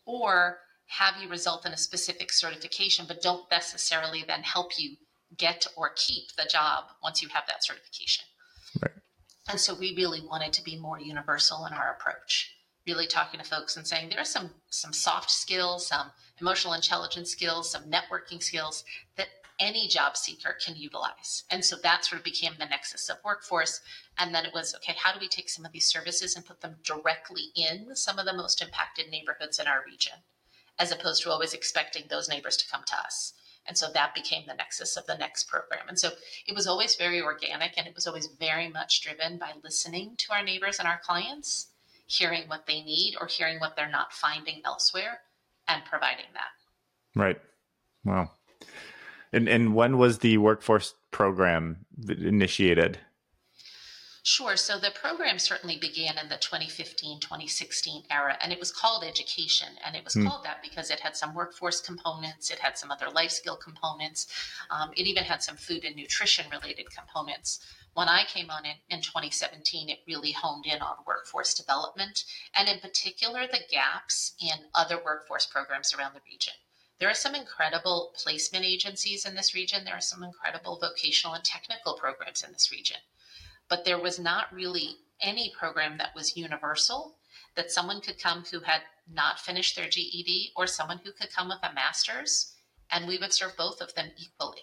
or 0.04 0.58
have 0.86 1.14
you 1.22 1.28
result 1.28 1.64
in 1.64 1.72
a 1.72 1.76
specific 1.76 2.32
certification, 2.32 3.06
but 3.06 3.22
don't 3.22 3.50
necessarily 3.50 4.24
then 4.26 4.42
help 4.42 4.78
you 4.78 4.96
get 5.38 5.66
or 5.76 5.90
keep 5.96 6.24
the 6.36 6.48
job 6.50 6.84
once 7.02 7.22
you 7.22 7.28
have 7.28 7.44
that 7.46 7.64
certification. 7.64 8.24
Right. 8.80 8.92
And 9.48 9.60
so 9.60 9.74
we 9.74 9.94
really 9.96 10.20
wanted 10.20 10.52
to 10.54 10.64
be 10.64 10.76
more 10.76 11.00
universal 11.00 11.66
in 11.66 11.72
our 11.72 11.92
approach. 11.92 12.54
Really 12.86 13.06
talking 13.06 13.40
to 13.40 13.46
folks 13.46 13.76
and 13.76 13.86
saying 13.86 14.08
there 14.08 14.20
are 14.20 14.24
some 14.24 14.50
some 14.70 14.92
soft 14.92 15.30
skills, 15.30 15.86
some 15.86 16.10
emotional 16.40 16.74
intelligence 16.74 17.30
skills, 17.30 17.70
some 17.70 17.84
networking 17.84 18.42
skills 18.42 18.84
that 19.16 19.28
any 19.60 19.86
job 19.86 20.16
seeker 20.16 20.56
can 20.64 20.74
utilize. 20.74 21.44
And 21.50 21.64
so 21.64 21.76
that 21.82 22.04
sort 22.04 22.18
of 22.18 22.24
became 22.24 22.54
the 22.58 22.66
nexus 22.66 23.08
of 23.08 23.18
workforce. 23.24 23.80
And 24.18 24.34
then 24.34 24.44
it 24.44 24.54
was 24.54 24.74
okay, 24.76 24.94
how 24.96 25.12
do 25.12 25.20
we 25.20 25.28
take 25.28 25.48
some 25.48 25.64
of 25.64 25.72
these 25.72 25.86
services 25.86 26.34
and 26.34 26.44
put 26.44 26.60
them 26.60 26.76
directly 26.82 27.52
in 27.54 27.94
some 27.94 28.18
of 28.18 28.26
the 28.26 28.32
most 28.32 28.60
impacted 28.60 29.10
neighborhoods 29.10 29.58
in 29.58 29.66
our 29.66 29.84
region? 29.86 30.14
as 30.78 30.90
opposed 30.90 31.22
to 31.22 31.30
always 31.30 31.54
expecting 31.54 32.04
those 32.08 32.28
neighbors 32.28 32.56
to 32.56 32.68
come 32.68 32.82
to 32.86 32.96
us. 32.96 33.34
And 33.66 33.78
so 33.78 33.86
that 33.92 34.14
became 34.14 34.44
the 34.46 34.54
nexus 34.54 34.96
of 34.96 35.06
the 35.06 35.16
next 35.16 35.48
program. 35.48 35.88
And 35.88 35.98
so 35.98 36.10
it 36.46 36.54
was 36.54 36.66
always 36.66 36.96
very 36.96 37.22
organic 37.22 37.78
and 37.78 37.86
it 37.86 37.94
was 37.94 38.06
always 38.06 38.26
very 38.26 38.68
much 38.68 39.02
driven 39.02 39.38
by 39.38 39.52
listening 39.62 40.14
to 40.18 40.32
our 40.32 40.42
neighbors 40.42 40.78
and 40.78 40.88
our 40.88 41.00
clients, 41.04 41.68
hearing 42.06 42.48
what 42.48 42.66
they 42.66 42.82
need 42.82 43.14
or 43.20 43.26
hearing 43.26 43.60
what 43.60 43.76
they're 43.76 43.90
not 43.90 44.12
finding 44.12 44.62
elsewhere 44.64 45.20
and 45.68 45.84
providing 45.84 46.26
that. 46.34 47.20
Right. 47.20 47.40
Wow. 48.04 48.30
And 49.32 49.48
and 49.48 49.74
when 49.74 49.96
was 49.96 50.18
the 50.18 50.38
workforce 50.38 50.94
program 51.10 51.86
initiated? 52.08 52.98
Sure. 54.24 54.56
So 54.56 54.78
the 54.78 54.92
program 54.92 55.40
certainly 55.40 55.76
began 55.76 56.16
in 56.16 56.28
the 56.28 56.36
2015 56.36 57.18
2016 57.18 58.04
era, 58.08 58.38
and 58.40 58.52
it 58.52 58.60
was 58.60 58.70
called 58.70 59.02
education. 59.02 59.66
And 59.84 59.96
it 59.96 60.04
was 60.04 60.14
mm. 60.14 60.24
called 60.28 60.44
that 60.44 60.62
because 60.62 60.92
it 60.92 61.00
had 61.00 61.16
some 61.16 61.34
workforce 61.34 61.80
components, 61.80 62.48
it 62.48 62.60
had 62.60 62.78
some 62.78 62.92
other 62.92 63.10
life 63.10 63.32
skill 63.32 63.56
components, 63.56 64.28
um, 64.70 64.92
it 64.96 65.08
even 65.08 65.24
had 65.24 65.42
some 65.42 65.56
food 65.56 65.84
and 65.84 65.96
nutrition 65.96 66.48
related 66.52 66.86
components. 66.94 67.58
When 67.94 68.08
I 68.08 68.22
came 68.24 68.48
on 68.48 68.64
in, 68.64 68.76
in 68.90 69.00
2017, 69.00 69.88
it 69.88 70.04
really 70.06 70.30
honed 70.30 70.66
in 70.66 70.80
on 70.80 71.02
workforce 71.04 71.52
development 71.52 72.24
and, 72.54 72.68
in 72.68 72.78
particular, 72.78 73.48
the 73.48 73.64
gaps 73.68 74.34
in 74.40 74.70
other 74.72 75.02
workforce 75.04 75.46
programs 75.46 75.92
around 75.92 76.14
the 76.14 76.22
region. 76.30 76.54
There 77.00 77.10
are 77.10 77.14
some 77.14 77.34
incredible 77.34 78.14
placement 78.14 78.64
agencies 78.64 79.26
in 79.26 79.34
this 79.34 79.52
region. 79.52 79.84
There 79.84 79.96
are 79.96 80.00
some 80.00 80.22
incredible 80.22 80.78
vocational 80.78 81.34
and 81.34 81.42
technical 81.44 81.94
programs 81.94 82.44
in 82.44 82.52
this 82.52 82.70
region 82.70 82.98
but 83.68 83.84
there 83.84 84.00
was 84.00 84.18
not 84.18 84.52
really 84.52 84.96
any 85.20 85.52
program 85.58 85.98
that 85.98 86.14
was 86.14 86.36
universal 86.36 87.16
that 87.54 87.70
someone 87.70 88.00
could 88.00 88.18
come 88.18 88.44
who 88.50 88.60
had 88.60 88.80
not 89.10 89.38
finished 89.38 89.76
their 89.76 89.88
GED 89.88 90.52
or 90.56 90.66
someone 90.66 91.00
who 91.04 91.12
could 91.12 91.32
come 91.32 91.48
with 91.48 91.58
a 91.62 91.72
master's 91.74 92.54
and 92.90 93.06
we 93.06 93.18
would 93.18 93.32
serve 93.32 93.56
both 93.56 93.80
of 93.80 93.94
them 93.94 94.10
equally. 94.16 94.62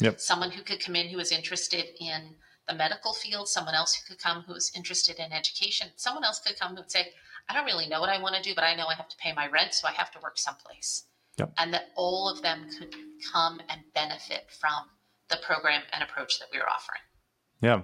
Yep. 0.00 0.20
Someone 0.20 0.50
who 0.50 0.62
could 0.62 0.80
come 0.80 0.96
in 0.96 1.08
who 1.08 1.16
was 1.16 1.32
interested 1.32 1.86
in 2.00 2.34
the 2.68 2.74
medical 2.74 3.12
field, 3.12 3.48
someone 3.48 3.74
else 3.74 3.94
who 3.94 4.06
could 4.06 4.22
come 4.22 4.42
who 4.42 4.54
was 4.54 4.70
interested 4.74 5.18
in 5.18 5.32
education, 5.32 5.88
someone 5.96 6.24
else 6.24 6.40
could 6.40 6.58
come 6.58 6.76
and 6.76 6.90
say, 6.90 7.08
I 7.48 7.54
don't 7.54 7.66
really 7.66 7.88
know 7.88 8.00
what 8.00 8.10
I 8.10 8.20
want 8.20 8.36
to 8.36 8.42
do, 8.42 8.54
but 8.54 8.64
I 8.64 8.74
know 8.74 8.86
I 8.86 8.94
have 8.94 9.08
to 9.08 9.16
pay 9.16 9.32
my 9.32 9.48
rent, 9.48 9.74
so 9.74 9.88
I 9.88 9.92
have 9.92 10.10
to 10.12 10.20
work 10.22 10.38
someplace. 10.38 11.04
Yep. 11.38 11.52
And 11.58 11.74
that 11.74 11.90
all 11.96 12.28
of 12.28 12.42
them 12.42 12.68
could 12.78 12.94
come 13.32 13.60
and 13.68 13.80
benefit 13.94 14.50
from 14.50 14.90
the 15.28 15.38
program 15.42 15.82
and 15.92 16.02
approach 16.02 16.38
that 16.38 16.48
we 16.52 16.58
were 16.58 16.68
offering. 16.68 17.00
Yeah. 17.60 17.82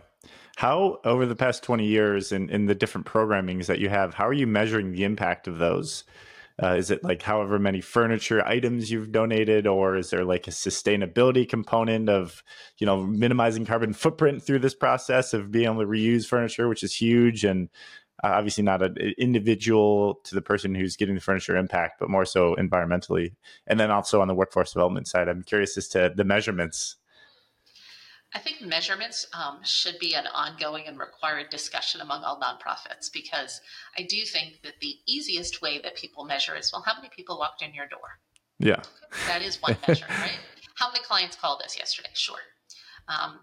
How, 0.56 1.00
over 1.04 1.26
the 1.26 1.36
past 1.36 1.62
20 1.62 1.86
years 1.86 2.32
in, 2.32 2.48
in 2.48 2.66
the 2.66 2.74
different 2.74 3.06
programmings 3.06 3.66
that 3.66 3.78
you 3.78 3.90
have, 3.90 4.14
how 4.14 4.26
are 4.26 4.32
you 4.32 4.46
measuring 4.46 4.92
the 4.92 5.04
impact 5.04 5.46
of 5.46 5.58
those? 5.58 6.04
Uh, 6.62 6.74
is 6.74 6.90
it 6.90 7.04
like 7.04 7.20
however 7.20 7.58
many 7.58 7.82
furniture 7.82 8.42
items 8.46 8.90
you've 8.90 9.12
donated, 9.12 9.66
or 9.66 9.96
is 9.96 10.08
there 10.08 10.24
like 10.24 10.48
a 10.48 10.50
sustainability 10.50 11.46
component 11.46 12.08
of, 12.08 12.42
you 12.78 12.86
know, 12.86 13.02
minimizing 13.02 13.66
carbon 13.66 13.92
footprint 13.92 14.42
through 14.42 14.60
this 14.60 14.74
process 14.74 15.34
of 15.34 15.50
being 15.50 15.66
able 15.66 15.80
to 15.80 15.86
reuse 15.86 16.26
furniture, 16.26 16.68
which 16.68 16.82
is 16.82 16.94
huge 16.94 17.44
and 17.44 17.68
uh, 18.24 18.28
obviously 18.28 18.64
not 18.64 18.80
an 18.80 18.96
individual 19.18 20.14
to 20.24 20.34
the 20.34 20.40
person 20.40 20.74
who's 20.74 20.96
getting 20.96 21.14
the 21.14 21.20
furniture 21.20 21.56
impact, 21.56 22.00
but 22.00 22.08
more 22.08 22.24
so 22.24 22.56
environmentally. 22.56 23.34
And 23.66 23.78
then 23.78 23.90
also 23.90 24.22
on 24.22 24.28
the 24.28 24.34
workforce 24.34 24.72
development 24.72 25.08
side, 25.08 25.28
I'm 25.28 25.42
curious 25.42 25.76
as 25.76 25.88
to 25.88 26.10
the 26.14 26.24
measurements 26.24 26.96
I 28.34 28.38
think 28.38 28.60
measurements 28.60 29.26
um, 29.32 29.60
should 29.64 29.98
be 29.98 30.14
an 30.14 30.26
ongoing 30.26 30.84
and 30.86 30.98
required 30.98 31.48
discussion 31.50 32.00
among 32.00 32.22
all 32.22 32.40
nonprofits 32.40 33.10
because 33.12 33.60
I 33.96 34.02
do 34.02 34.24
think 34.24 34.62
that 34.62 34.74
the 34.80 34.96
easiest 35.06 35.62
way 35.62 35.80
that 35.82 35.96
people 35.96 36.24
measure 36.24 36.54
is 36.56 36.70
well, 36.72 36.82
how 36.84 36.96
many 36.96 37.08
people 37.14 37.38
walked 37.38 37.62
in 37.62 37.72
your 37.72 37.86
door? 37.86 38.18
Yeah. 38.58 38.82
That 39.28 39.42
is 39.42 39.62
one 39.62 39.76
measure, 39.86 40.06
right? 40.08 40.38
How 40.76 40.88
many 40.88 41.02
clients 41.04 41.36
called 41.36 41.62
us 41.62 41.78
yesterday? 41.78 42.10
Sure. 42.12 42.40
Um, 43.08 43.40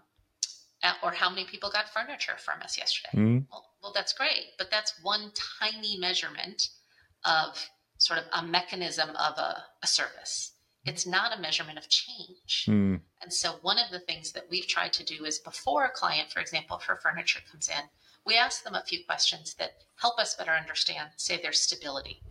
or 1.02 1.10
how 1.10 1.28
many 1.28 1.46
people 1.46 1.68
got 1.68 1.88
furniture 1.88 2.36
from 2.38 2.62
us 2.62 2.78
yesterday? 2.78 3.08
Mm-hmm. 3.12 3.38
Well, 3.50 3.64
well, 3.82 3.92
that's 3.92 4.12
great, 4.12 4.52
but 4.56 4.70
that's 4.70 4.94
one 5.02 5.32
tiny 5.60 5.98
measurement 5.98 6.68
of 7.24 7.68
sort 7.98 8.20
of 8.20 8.26
a 8.32 8.46
mechanism 8.46 9.08
of 9.10 9.36
a, 9.38 9.64
a 9.82 9.86
service 9.86 10.53
it's 10.84 11.06
not 11.06 11.36
a 11.36 11.40
measurement 11.40 11.78
of 11.78 11.88
change. 11.88 12.66
Mm. 12.68 13.00
And 13.22 13.32
so, 13.32 13.56
one 13.62 13.78
of 13.78 13.90
the 13.90 14.00
things 14.00 14.32
that 14.32 14.48
we've 14.50 14.66
tried 14.66 14.92
to 14.94 15.04
do 15.04 15.24
is 15.24 15.38
before 15.38 15.84
a 15.84 15.90
client, 15.90 16.30
for 16.30 16.40
example, 16.40 16.78
for 16.78 16.96
furniture 16.96 17.40
comes 17.50 17.68
in, 17.68 17.84
we 18.26 18.36
ask 18.36 18.62
them 18.62 18.74
a 18.74 18.84
few 18.84 19.04
questions 19.04 19.54
that 19.54 19.72
help 19.96 20.18
us 20.18 20.34
better 20.34 20.52
understand, 20.52 21.10
say, 21.16 21.40
their 21.40 21.52
stability. 21.52 22.22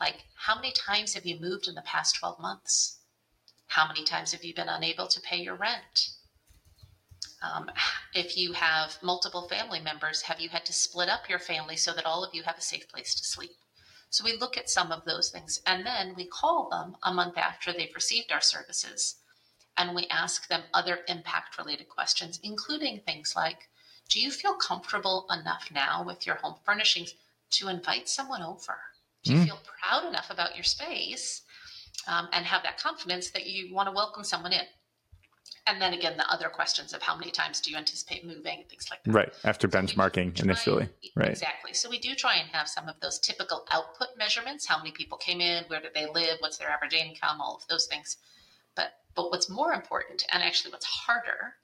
Like, 0.00 0.24
how 0.36 0.54
many 0.54 0.72
times 0.72 1.14
have 1.14 1.26
you 1.26 1.40
moved 1.40 1.68
in 1.68 1.74
the 1.74 1.82
past 1.82 2.16
12 2.16 2.38
months? 2.38 3.00
How 3.66 3.86
many 3.86 4.04
times 4.04 4.32
have 4.32 4.44
you 4.44 4.54
been 4.54 4.68
unable 4.68 5.08
to 5.08 5.20
pay 5.20 5.38
your 5.38 5.56
rent? 5.56 6.10
Um, 7.42 7.70
if 8.14 8.36
you 8.36 8.52
have 8.52 8.98
multiple 9.02 9.48
family 9.48 9.80
members, 9.80 10.22
have 10.22 10.40
you 10.40 10.48
had 10.48 10.64
to 10.66 10.72
split 10.72 11.08
up 11.08 11.28
your 11.28 11.38
family 11.38 11.76
so 11.76 11.92
that 11.92 12.06
all 12.06 12.24
of 12.24 12.34
you 12.34 12.42
have 12.44 12.58
a 12.58 12.62
safe 12.62 12.88
place 12.88 13.14
to 13.14 13.24
sleep? 13.24 13.56
So 14.10 14.24
we 14.24 14.36
look 14.36 14.56
at 14.56 14.70
some 14.70 14.90
of 14.90 15.04
those 15.04 15.30
things 15.30 15.60
and 15.66 15.84
then 15.84 16.14
we 16.16 16.26
call 16.26 16.68
them 16.70 16.96
a 17.02 17.12
month 17.12 17.36
after 17.36 17.72
they've 17.72 17.94
received 17.94 18.32
our 18.32 18.40
services 18.40 19.16
and 19.76 19.94
we 19.94 20.06
ask 20.08 20.48
them 20.48 20.62
other 20.74 21.00
impact 21.08 21.58
related 21.58 21.88
questions, 21.88 22.40
including 22.42 23.00
things 23.00 23.34
like 23.36 23.68
Do 24.08 24.20
you 24.20 24.30
feel 24.30 24.54
comfortable 24.54 25.26
enough 25.30 25.68
now 25.70 26.02
with 26.02 26.26
your 26.26 26.36
home 26.36 26.56
furnishings 26.64 27.14
to 27.50 27.68
invite 27.68 28.08
someone 28.08 28.42
over? 28.42 28.78
Do 29.22 29.34
you 29.34 29.40
mm. 29.40 29.44
feel 29.46 29.60
proud 29.80 30.06
enough 30.06 30.30
about 30.30 30.56
your 30.56 30.64
space 30.64 31.42
um, 32.06 32.28
and 32.32 32.46
have 32.46 32.62
that 32.62 32.80
confidence 32.80 33.30
that 33.32 33.46
you 33.46 33.74
want 33.74 33.88
to 33.88 33.94
welcome 33.94 34.24
someone 34.24 34.52
in? 34.52 34.64
And 35.66 35.80
then 35.82 35.92
again, 35.92 36.16
the 36.16 36.30
other 36.32 36.48
questions 36.48 36.94
of 36.94 37.02
how 37.02 37.14
many 37.14 37.30
times 37.30 37.60
do 37.60 37.70
you 37.70 37.76
anticipate 37.76 38.24
moving, 38.24 38.64
things 38.70 38.88
like 38.90 39.04
that. 39.04 39.12
Right. 39.12 39.32
After 39.44 39.70
so 39.70 39.78
benchmarking 39.78 40.40
initially. 40.42 40.84
And, 40.84 40.90
right. 41.14 41.30
Exactly. 41.30 41.74
So 41.74 41.90
we 41.90 41.98
do 41.98 42.14
try 42.14 42.36
and 42.36 42.48
have 42.48 42.68
some 42.68 42.88
of 42.88 42.98
those 43.00 43.18
typical 43.18 43.66
output 43.70 44.08
measurements. 44.16 44.66
How 44.66 44.78
many 44.78 44.92
people 44.92 45.18
came 45.18 45.40
in? 45.40 45.64
Where 45.64 45.80
did 45.80 45.92
they 45.94 46.06
live? 46.06 46.38
What's 46.40 46.56
their 46.56 46.70
average 46.70 46.94
income? 46.94 47.40
All 47.40 47.56
of 47.56 47.66
those 47.68 47.86
things. 47.86 48.16
But 48.74 48.92
but 49.14 49.30
what's 49.30 49.50
more 49.50 49.72
important, 49.72 50.24
and 50.32 50.42
actually 50.42 50.72
what's 50.72 50.86
harder, 50.86 51.54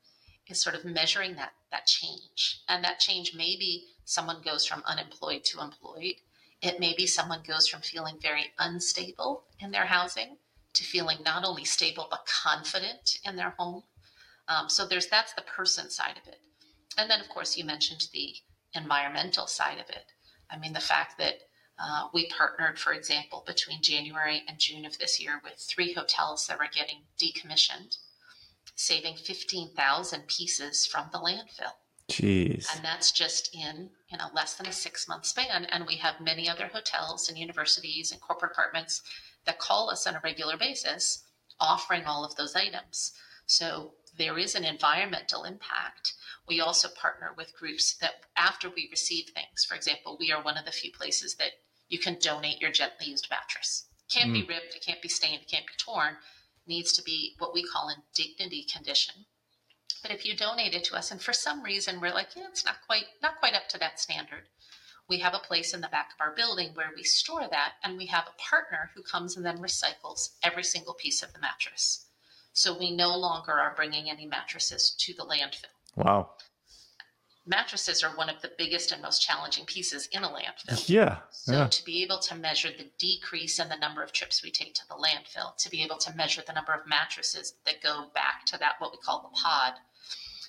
is 0.49 0.61
sort 0.61 0.75
of 0.75 0.85
measuring 0.85 1.37
that 1.37 1.53
that 1.71 1.87
change. 1.87 2.61
And 2.69 2.85
that 2.85 3.01
change 3.01 3.35
may 3.35 3.57
be 3.57 3.87
someone 4.05 4.43
goes 4.45 4.67
from 4.67 4.83
unemployed 4.87 5.45
to 5.45 5.61
employed. 5.61 6.17
It 6.61 6.79
may 6.79 6.95
be 6.95 7.07
someone 7.07 7.43
goes 7.47 7.69
from 7.69 7.81
feeling 7.81 8.19
very 8.21 8.53
unstable 8.59 9.45
in 9.61 9.71
their 9.71 9.87
housing 9.87 10.37
to 10.75 10.85
feeling 10.85 11.19
not 11.25 11.45
only 11.45 11.65
stable 11.65 12.07
but 12.11 12.27
confident 12.27 13.19
in 13.25 13.37
their 13.37 13.55
home 13.59 13.83
um, 14.49 14.69
so 14.69 14.87
there's 14.87 15.07
that's 15.07 15.33
the 15.33 15.43
person 15.43 15.91
side 15.91 16.19
of 16.21 16.29
it, 16.29 16.41
and 16.99 17.11
then 17.11 17.21
of 17.21 17.29
course 17.29 17.57
you 17.57 17.65
mentioned 17.65 18.09
the 18.13 18.35
environmental 18.75 19.47
side 19.47 19.79
of 19.79 19.89
it. 19.89 20.13
I 20.51 20.59
mean 20.59 20.73
the 20.73 20.81
fact 20.81 21.19
that 21.19 21.35
uh, 21.79 22.09
we 22.13 22.29
partnered, 22.29 22.79
for 22.79 22.93
example, 22.93 23.43
between 23.47 23.83
January 23.83 24.43
and 24.47 24.59
June 24.59 24.85
of 24.85 24.99
this 24.99 25.19
year 25.19 25.41
with 25.43 25.55
three 25.59 25.93
hotels 25.93 26.47
that 26.47 26.59
were 26.59 26.69
getting 26.73 27.01
decommissioned, 27.19 27.97
saving 28.77 29.17
15,000 29.17 30.29
pieces 30.29 30.87
from 30.87 31.09
the 31.11 31.19
landfill. 31.19 31.73
Jeez. 32.09 32.67
And 32.77 32.85
that's 32.85 33.11
just 33.11 33.53
in 33.55 33.91
you 34.11 34.19
know 34.19 34.29
less 34.35 34.55
than 34.55 34.67
a 34.67 34.73
six 34.73 35.09
month 35.09 35.25
span. 35.25 35.65
And 35.65 35.87
we 35.87 35.97
have 35.97 36.21
many 36.21 36.51
other 36.51 36.67
hotels 36.67 37.31
and 37.31 37.39
universities 37.39 38.13
and 38.13 38.21
corporate 38.21 38.53
apartments 38.53 39.01
that 39.47 39.59
call 39.59 39.91
us 39.91 40.07
on 40.07 40.15
a 40.15 40.21
regular 40.23 40.57
basis, 40.57 41.25
offering 41.61 42.05
all 42.05 42.25
of 42.25 42.37
those 42.37 42.55
items. 42.55 43.13
So 43.47 43.95
there 44.17 44.39
is 44.39 44.55
an 44.55 44.65
environmental 44.65 45.45
impact, 45.45 46.15
we 46.47 46.61
also 46.61 46.89
partner 46.89 47.33
with 47.37 47.57
groups 47.57 47.95
that 47.95 48.27
after 48.37 48.69
we 48.69 48.89
receive 48.91 49.31
things, 49.31 49.65
for 49.65 49.75
example, 49.75 50.17
we 50.19 50.31
are 50.31 50.43
one 50.43 50.59
of 50.59 50.65
the 50.65 50.73
few 50.73 50.93
places 50.93 51.37
that 51.37 51.53
you 51.89 51.99
can 51.99 52.19
donate 52.19 52.61
your 52.61 52.71
gently 52.71 53.07
used 53.07 53.29
mattress. 53.31 53.87
Can't 54.11 54.31
mm. 54.31 54.35
be 54.35 54.55
ripped, 54.55 54.75
it 54.75 54.85
can't 54.85 55.01
be 55.01 55.09
stained, 55.09 55.43
it 55.43 55.51
can't 55.51 55.67
be 55.67 55.73
torn. 55.79 56.15
It 56.15 56.69
needs 56.69 56.93
to 56.95 57.03
be 57.03 57.35
what 57.39 57.55
we 57.55 57.63
call 57.63 57.89
in 57.89 57.97
dignity 58.15 58.67
condition. 58.71 59.15
But 60.03 60.11
if 60.11 60.27
you 60.27 60.37
donate 60.37 60.75
it 60.75 60.85
to 60.85 60.97
us 60.97 61.11
and 61.11 61.21
for 61.21 61.33
some 61.33 61.63
reason 61.63 62.01
we're 62.01 62.13
like, 62.13 62.37
yeah, 62.37 62.49
it's 62.49 62.65
not 62.65 62.77
quite 62.87 63.07
not 63.23 63.39
quite 63.39 63.55
up 63.55 63.69
to 63.71 63.79
that 63.79 63.99
standard, 63.99 64.49
we 65.09 65.19
have 65.19 65.35
a 65.35 65.39
place 65.47 65.75
in 65.75 65.81
the 65.81 65.89
back 65.89 66.11
of 66.15 66.27
our 66.27 66.35
building 66.35 66.71
where 66.75 66.91
we 66.97 67.03
store 67.03 67.47
that 67.51 67.75
and 67.83 67.97
we 67.97 68.07
have 68.07 68.25
a 68.27 68.43
partner 68.43 68.91
who 68.95 69.03
comes 69.03 69.37
and 69.37 69.45
then 69.45 69.59
recycles 69.59 70.31
every 70.43 70.65
single 70.65 70.95
piece 70.95 71.23
of 71.23 71.33
the 71.33 71.41
mattress. 71.41 72.07
So 72.53 72.79
we 72.79 72.91
no 72.91 73.17
longer 73.19 73.53
are 73.53 73.75
bringing 73.75 74.09
any 74.09 74.27
mattresses 74.27 74.95
to 74.99 75.13
the 75.13 75.25
landfill. 75.25 75.75
Wow. 75.97 76.31
Mattresses 77.47 78.03
are 78.03 78.17
one 78.17 78.31
of 78.31 78.41
the 78.41 78.53
biggest 78.57 78.91
and 78.93 79.03
most 79.03 79.21
challenging 79.21 79.67
pieces 79.67 80.09
in 80.13 80.25
a 80.25 80.29
landfill. 80.29 80.89
Yeah. 80.89 81.19
So 81.31 81.53
yeah. 81.53 81.67
to 81.67 81.85
be 81.85 82.03
able 82.03 82.19
to 82.21 82.35
measure 82.35 82.71
the 82.71 82.91
decrease 82.99 83.59
in 83.59 83.69
the 83.69 83.77
number 83.77 84.03
of 84.03 84.13
trips 84.13 84.43
we 84.43 84.51
take 84.51 84.73
to 84.75 84.89
the 84.89 84.95
landfill, 84.95 85.55
to 85.59 85.69
be 85.69 85.83
able 85.83 85.99
to 85.99 86.15
measure 86.15 86.43
the 86.47 86.55
number 86.55 86.73
of 86.73 86.87
mattresses 86.87 87.55
that 87.67 87.83
go 87.83 88.07
back 88.15 88.47
to 88.47 88.59
that 88.59 88.75
what 88.79 88.93
we 88.93 88.99
call 88.99 89.21
the 89.21 89.37
pod, 89.37 89.75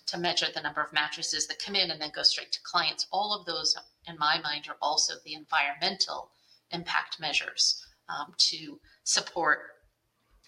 to 0.07 0.17
measure 0.17 0.47
the 0.53 0.61
number 0.61 0.81
of 0.81 0.93
mattresses 0.93 1.47
that 1.47 1.59
come 1.59 1.75
in 1.75 1.91
and 1.91 2.01
then 2.01 2.11
go 2.13 2.23
straight 2.23 2.51
to 2.51 2.59
clients, 2.63 3.07
all 3.11 3.33
of 3.33 3.45
those 3.45 3.75
in 4.07 4.17
my 4.17 4.39
mind 4.41 4.67
are 4.69 4.77
also 4.81 5.15
the 5.23 5.33
environmental 5.33 6.29
impact 6.71 7.19
measures 7.19 7.85
um, 8.09 8.33
to 8.37 8.79
support 9.03 9.59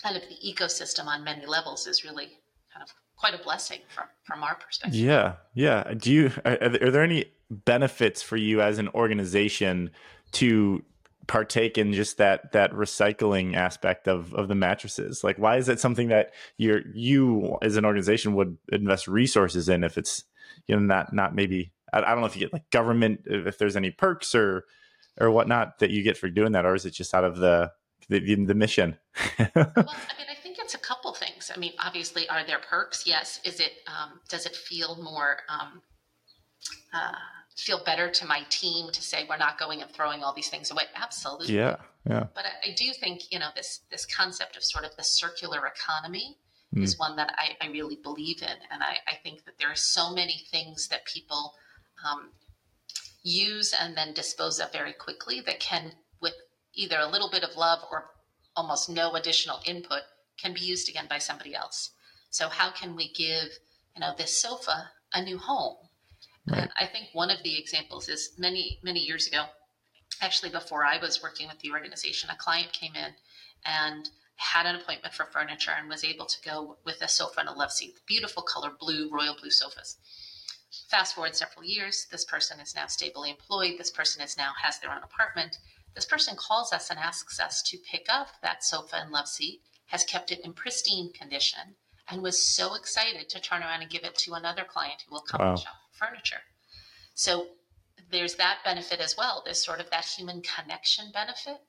kind 0.02 0.16
of 0.16 0.24
the 0.24 0.36
ecosystem 0.46 1.06
on 1.06 1.24
many 1.24 1.46
levels 1.46 1.88
is 1.88 2.04
really 2.04 2.30
kind 2.72 2.84
of 2.84 2.94
quite 3.16 3.34
a 3.34 3.44
blessing 3.44 3.80
from 3.90 4.06
from 4.24 4.44
our 4.44 4.56
perspective. 4.56 5.00
Yeah, 5.00 5.34
yeah. 5.54 5.94
Do 5.96 6.12
you 6.12 6.32
are, 6.46 6.58
are 6.62 6.92
there 6.92 7.04
any 7.04 7.26
benefits 7.50 8.22
for 8.22 8.38
you 8.38 8.62
as 8.62 8.78
an 8.78 8.90
organization 8.90 9.90
to 10.34 10.84
partake 11.28 11.78
in 11.78 11.94
just 11.94 12.18
that 12.18 12.52
that 12.54 12.72
recycling 12.72 13.56
aspect 13.56 14.08
of 14.08 14.34
of 14.34 14.48
the 14.48 14.56
mattresses 14.56 15.24
like 15.24 15.38
why 15.38 15.58
is 15.58 15.68
it 15.68 15.80
something 15.80 16.08
that 16.08 16.32
you're 16.58 16.82
you 16.94 17.58
as 17.62 17.76
an 17.76 17.86
organization 17.86 18.34
would 18.34 18.58
invest 18.72 19.08
resources 19.08 19.68
in 19.68 19.84
if 19.84 19.98
it's 19.98 20.24
you 20.68 20.76
know 20.76 20.82
not 20.82 21.14
not 21.14 21.36
maybe 21.36 21.72
I, 21.92 22.00
I 22.00 22.12
don't 22.12 22.22
know 22.22 22.28
if 22.28 22.36
you 22.36 22.40
get 22.40 22.54
like 22.54 22.70
government 22.70 23.22
if 23.26 23.58
there's 23.58 23.76
any 23.76 23.92
perks 23.92 24.34
or 24.34 24.66
or 25.20 25.30
whatnot 25.32 25.80
that 25.80 25.90
you 25.90 26.02
get 26.02 26.18
for 26.18 26.30
doing 26.30 26.54
that 26.54 26.66
or 26.66 26.76
is 26.76 26.86
it 26.86 26.92
just 26.92 27.14
out 27.14 27.24
of 27.24 27.38
the 27.38 27.72
the, 28.10 28.20
the 28.20 28.56
mission? 28.56 28.98
well, 29.40 29.48
I 29.56 30.18
mean, 30.18 30.28
I 30.30 30.36
think 30.42 30.58
it's 30.60 30.74
a 30.74 30.80
couple 30.80 31.14
things. 31.14 31.52
I 31.54 31.60
mean, 31.60 31.74
obviously, 31.80 32.28
are 32.30 32.46
there 32.46 32.60
perks? 32.60 33.06
Yes. 33.06 33.40
Is 33.44 33.60
it 33.60 33.72
um, 33.88 34.20
does 34.30 34.46
it 34.46 34.56
feel 34.56 34.98
more 35.02 35.40
um, 35.50 35.82
uh, 36.94 37.12
feel 37.58 37.84
better 37.84 38.10
to 38.10 38.26
my 38.26 38.44
team 38.50 38.92
to 38.92 39.02
say 39.02 39.26
we're 39.28 39.38
not 39.38 39.58
going 39.58 39.82
and 39.82 39.92
throwing 39.92 40.24
all 40.24 40.34
these 40.34 40.50
things 40.50 40.72
away? 40.72 40.84
Absolutely. 40.96 41.56
Yeah. 41.56 41.78
Yeah. 42.10 42.28
But 42.34 42.46
I, 42.46 42.70
I 42.70 42.74
do 42.74 42.94
think 42.94 43.32
you 43.32 43.40
know 43.40 43.50
this 43.56 43.82
this 43.92 44.06
concept 44.06 44.56
of 44.56 44.64
sort 44.64 44.86
of 44.86 44.96
the 44.96 45.04
circular 45.04 45.68
economy 45.68 46.38
mm. 46.74 46.84
is 46.84 46.98
one 46.98 47.16
that 47.18 47.34
I, 47.38 47.66
I, 47.66 47.70
really 47.70 47.98
believe 48.02 48.42
in, 48.42 48.58
and 48.72 48.82
I, 48.82 48.98
I, 49.08 49.16
think 49.24 49.44
that 49.46 49.58
there 49.60 49.70
are 49.70 49.76
so 49.76 50.14
many 50.14 50.46
things 50.50 50.88
that 50.88 51.06
people 51.06 51.54
um, 52.10 52.30
use 53.24 53.74
and 53.78 53.98
then 53.98 54.14
dispose 54.14 54.60
of 54.60 54.72
very 54.72 54.94
quickly 54.94 55.42
that 55.42 55.60
can 55.60 55.92
with 56.22 56.34
either 56.74 56.98
a 57.00 57.10
little 57.10 57.30
bit 57.30 57.44
of 57.44 57.58
love 57.58 57.80
or 57.92 58.12
almost 58.56 58.90
no 58.90 59.16
additional 59.16 59.60
input 59.66 60.02
can 60.38 60.54
be 60.54 60.62
used 60.62 60.88
again 60.90 61.08
by 61.10 61.18
somebody 61.18 61.54
else. 61.54 61.92
So 62.30 62.50
how 62.50 62.72
can 62.72 62.96
we 62.96 63.12
give, 63.14 63.50
you 63.96 64.02
know, 64.02 64.14
this 64.18 64.42
sofa 64.42 64.92
a 65.14 65.24
new 65.24 65.38
home? 65.38 65.76
Right. 66.50 66.62
And 66.62 66.72
I 66.78 66.86
think 66.86 67.08
one 67.14 67.30
of 67.30 67.44
the 67.44 67.58
examples 67.58 68.10
is 68.10 68.32
many, 68.38 68.80
many 68.84 69.00
years 69.00 69.28
ago, 69.28 69.46
actually 70.22 70.52
before 70.52 70.86
I 70.86 70.98
was 70.98 71.22
working 71.22 71.48
with 71.48 71.60
the 71.60 71.72
organization, 71.72 72.30
a 72.30 72.36
client 72.36 72.72
came 72.72 72.96
in 72.96 73.14
and 73.66 74.10
had 74.36 74.66
an 74.66 74.76
appointment 74.76 75.14
for 75.14 75.26
furniture 75.26 75.72
and 75.78 75.90
was 75.90 76.04
able 76.04 76.26
to 76.26 76.42
go 76.44 76.78
with 76.86 77.02
a 77.02 77.08
sofa 77.08 77.40
and 77.42 77.50
a 77.50 77.54
love 77.54 77.72
seat, 77.72 77.96
beautiful 78.06 78.44
color 78.44 78.72
blue, 78.80 79.10
royal 79.12 79.36
blue 79.36 79.52
sofas. 79.52 79.98
Fast 80.90 81.16
forward 81.16 81.36
several 81.36 81.66
years, 81.66 82.08
this 82.12 82.24
person 82.24 82.60
is 82.60 82.76
now 82.76 82.88
stably 82.88 83.30
employed. 83.32 83.76
This 83.78 83.92
person 83.92 84.22
is 84.22 84.38
now 84.38 84.52
has 84.62 84.80
their 84.80 84.92
own 84.92 85.04
apartment 85.04 85.58
this 85.98 86.06
person 86.06 86.36
calls 86.36 86.72
us 86.72 86.92
and 86.92 87.00
asks 87.00 87.40
us 87.40 87.64
to 87.64 87.78
pick 87.80 88.06
up 88.08 88.28
that 88.44 88.64
sofa 88.64 88.98
and 88.98 89.12
love 89.12 89.28
seat, 89.28 89.64
has 89.88 90.04
kept 90.04 90.32
it 90.32 90.42
in 90.42 90.54
pristine 90.54 91.12
condition, 91.12 91.76
and 92.08 92.22
was 92.22 92.40
so 92.40 92.76
excited 92.76 93.28
to 93.30 93.42
turn 93.42 93.64
around 93.64 93.82
and 93.82 93.90
give 93.90 94.04
it 94.04 94.14
to 94.18 94.36
another 94.36 94.64
client 94.64 95.02
who 95.02 95.16
will 95.16 95.22
come 95.22 95.42
wow. 95.42 95.50
and 95.54 95.60
shop 95.60 95.74
furniture. 95.98 96.42
So 97.16 97.48
there's 98.12 98.36
that 98.36 98.60
benefit 98.64 99.00
as 99.00 99.16
well. 99.18 99.42
There's 99.44 99.64
sort 99.64 99.80
of 99.80 99.90
that 99.90 100.06
human 100.06 100.42
connection 100.42 101.12
benefit 101.12 101.60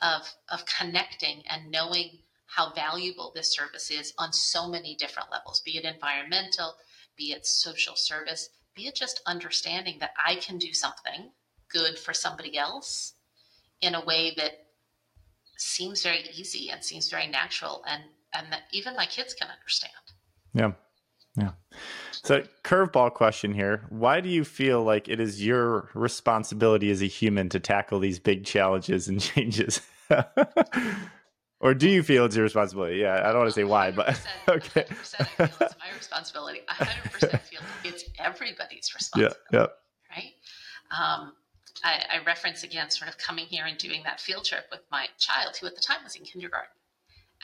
of 0.00 0.32
of 0.48 0.64
connecting 0.66 1.42
and 1.48 1.70
knowing 1.70 2.20
how 2.46 2.72
valuable 2.72 3.30
this 3.34 3.52
service 3.54 3.90
is 3.90 4.14
on 4.18 4.32
so 4.32 4.68
many 4.68 4.96
different 4.96 5.30
levels, 5.30 5.60
be 5.60 5.76
it 5.76 5.84
environmental, 5.84 6.74
be 7.16 7.32
it 7.32 7.46
social 7.46 7.94
service, 7.94 8.48
be 8.74 8.86
it 8.86 8.94
just 8.94 9.20
understanding 9.26 9.98
that 10.00 10.12
I 10.24 10.36
can 10.36 10.56
do 10.56 10.72
something 10.72 11.30
good 11.68 11.98
for 11.98 12.14
somebody 12.14 12.56
else 12.56 13.14
in 13.82 13.94
a 13.94 14.04
way 14.04 14.32
that 14.36 14.52
seems 15.58 16.02
very 16.02 16.22
easy 16.34 16.70
and 16.70 16.82
seems 16.82 17.10
very 17.10 17.26
natural 17.26 17.84
and 17.86 18.02
and 18.32 18.52
that 18.52 18.62
even 18.72 18.94
my 18.94 19.06
kids 19.06 19.34
can 19.34 19.48
understand. 19.48 19.92
Yeah. 20.54 20.72
So, 22.24 22.42
curveball 22.64 23.14
question 23.14 23.52
here. 23.52 23.84
Why 23.88 24.20
do 24.20 24.28
you 24.28 24.44
feel 24.44 24.82
like 24.82 25.08
it 25.08 25.20
is 25.20 25.44
your 25.44 25.90
responsibility 25.94 26.90
as 26.90 27.02
a 27.02 27.06
human 27.06 27.48
to 27.50 27.60
tackle 27.60 28.00
these 28.00 28.18
big 28.18 28.44
challenges 28.44 29.08
and 29.08 29.20
changes? 29.20 29.80
or 31.60 31.74
do 31.74 31.88
you 31.88 32.02
feel 32.02 32.24
it's 32.24 32.36
your 32.36 32.44
responsibility? 32.44 32.98
Yeah, 32.98 33.20
I 33.22 33.28
don't 33.28 33.38
want 33.38 33.48
to 33.48 33.52
say 33.52 33.64
why, 33.64 33.90
but 33.90 34.20
okay. 34.48 34.84
100% 34.88 35.26
feel 35.26 35.46
it's 35.60 35.76
my 35.78 35.96
responsibility. 35.96 36.60
100% 36.68 37.40
feel 37.42 37.60
it's 37.84 38.04
everybody's 38.18 38.92
responsibility. 38.94 39.36
Yeah, 39.52 39.60
yeah. 39.60 39.66
Right? 40.16 40.32
Um, 40.90 41.32
I, 41.84 42.02
I 42.14 42.24
reference 42.24 42.62
again 42.62 42.90
sort 42.90 43.08
of 43.08 43.18
coming 43.18 43.46
here 43.46 43.66
and 43.66 43.78
doing 43.78 44.02
that 44.04 44.20
field 44.20 44.44
trip 44.44 44.64
with 44.70 44.80
my 44.90 45.06
child, 45.18 45.56
who 45.56 45.66
at 45.66 45.74
the 45.74 45.80
time 45.80 45.98
was 46.04 46.16
in 46.16 46.24
kindergarten. 46.24 46.70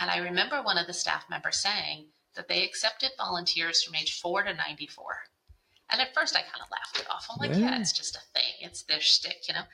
And 0.00 0.10
I 0.10 0.18
remember 0.18 0.62
one 0.62 0.78
of 0.78 0.86
the 0.86 0.92
staff 0.92 1.24
members 1.30 1.56
saying 1.56 2.06
that 2.34 2.48
they 2.48 2.64
accepted 2.64 3.10
volunteers 3.16 3.82
from 3.82 3.94
age 3.94 4.20
four 4.20 4.42
to 4.42 4.54
94. 4.54 5.04
And 5.90 6.00
at 6.00 6.14
first 6.14 6.36
I 6.36 6.40
kind 6.40 6.62
of 6.62 6.70
laughed 6.70 6.98
it 6.98 7.10
off. 7.10 7.26
I'm 7.30 7.38
like, 7.38 7.56
yeah, 7.56 7.70
yeah 7.70 7.80
it's 7.80 7.92
just 7.92 8.16
a 8.16 8.20
thing, 8.32 8.52
it's 8.60 8.82
their 8.82 9.00
shtick, 9.00 9.48
you 9.48 9.54
know? 9.54 9.64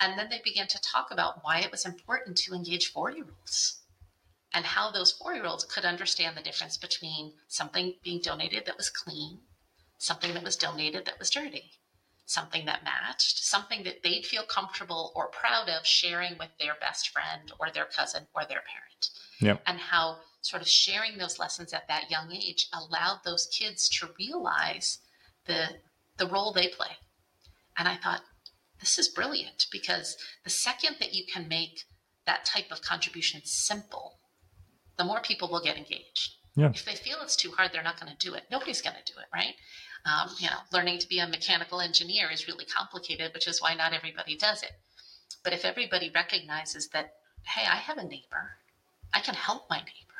And 0.00 0.18
then 0.18 0.28
they 0.30 0.40
began 0.42 0.66
to 0.68 0.80
talk 0.80 1.10
about 1.10 1.44
why 1.44 1.60
it 1.60 1.70
was 1.70 1.86
important 1.86 2.36
to 2.38 2.54
engage 2.54 2.92
four 2.92 3.10
year 3.10 3.26
olds 3.38 3.82
and 4.54 4.64
how 4.64 4.90
those 4.90 5.12
four 5.12 5.34
year 5.34 5.46
olds 5.46 5.64
could 5.64 5.84
understand 5.84 6.36
the 6.36 6.42
difference 6.42 6.76
between 6.76 7.32
something 7.48 7.94
being 8.02 8.20
donated 8.20 8.66
that 8.66 8.76
was 8.76 8.90
clean, 8.90 9.38
something 9.98 10.34
that 10.34 10.42
was 10.42 10.56
donated 10.56 11.04
that 11.06 11.18
was 11.18 11.30
dirty, 11.30 11.72
something 12.26 12.66
that 12.66 12.84
matched, 12.84 13.44
something 13.44 13.82
that 13.84 14.02
they'd 14.02 14.26
feel 14.26 14.42
comfortable 14.42 15.12
or 15.14 15.28
proud 15.28 15.68
of 15.68 15.86
sharing 15.86 16.36
with 16.38 16.50
their 16.58 16.74
best 16.80 17.10
friend 17.10 17.52
or 17.58 17.70
their 17.70 17.84
cousin 17.84 18.26
or 18.34 18.42
their 18.42 18.62
parent. 18.62 19.08
Yep. 19.40 19.62
And 19.66 19.78
how 19.78 20.18
sort 20.42 20.62
of 20.62 20.68
sharing 20.68 21.18
those 21.18 21.38
lessons 21.38 21.72
at 21.72 21.88
that 21.88 22.10
young 22.10 22.32
age 22.32 22.68
allowed 22.72 23.20
those 23.24 23.46
kids 23.46 23.88
to 23.88 24.08
realize 24.18 24.98
the 25.46 25.68
the 26.18 26.26
role 26.26 26.52
they 26.52 26.68
play. 26.68 26.98
And 27.78 27.88
I 27.88 27.96
thought, 27.96 28.20
this 28.80 28.98
is 28.98 29.08
brilliant 29.08 29.66
because 29.72 30.16
the 30.44 30.50
second 30.50 30.96
that 31.00 31.14
you 31.14 31.24
can 31.24 31.48
make 31.48 31.84
that 32.26 32.44
type 32.44 32.70
of 32.70 32.82
contribution 32.82 33.40
simple, 33.44 34.18
the 34.98 35.04
more 35.04 35.20
people 35.20 35.48
will 35.48 35.62
get 35.62 35.78
engaged. 35.78 36.36
Yeah. 36.54 36.70
If 36.74 36.84
they 36.84 36.94
feel 36.94 37.18
it's 37.22 37.36
too 37.36 37.52
hard, 37.52 37.72
they're 37.72 37.82
not 37.82 37.98
going 37.98 38.14
to 38.14 38.26
do 38.26 38.34
it. 38.34 38.44
Nobody's 38.50 38.82
going 38.82 38.96
to 39.02 39.12
do 39.12 39.18
it, 39.18 39.26
right? 39.32 39.54
Um, 40.04 40.34
you 40.38 40.48
know, 40.48 40.56
learning 40.72 40.98
to 40.98 41.08
be 41.08 41.20
a 41.20 41.26
mechanical 41.26 41.80
engineer 41.80 42.30
is 42.30 42.46
really 42.46 42.66
complicated, 42.66 43.32
which 43.32 43.48
is 43.48 43.62
why 43.62 43.74
not 43.74 43.94
everybody 43.94 44.36
does 44.36 44.62
it. 44.62 44.72
But 45.42 45.52
if 45.52 45.64
everybody 45.64 46.10
recognizes 46.14 46.88
that, 46.88 47.14
hey, 47.44 47.66
I 47.66 47.76
have 47.76 47.98
a 47.98 48.04
neighbor, 48.04 48.58
I 49.14 49.20
can 49.20 49.34
help 49.34 49.70
my 49.70 49.78
neighbor. 49.78 50.11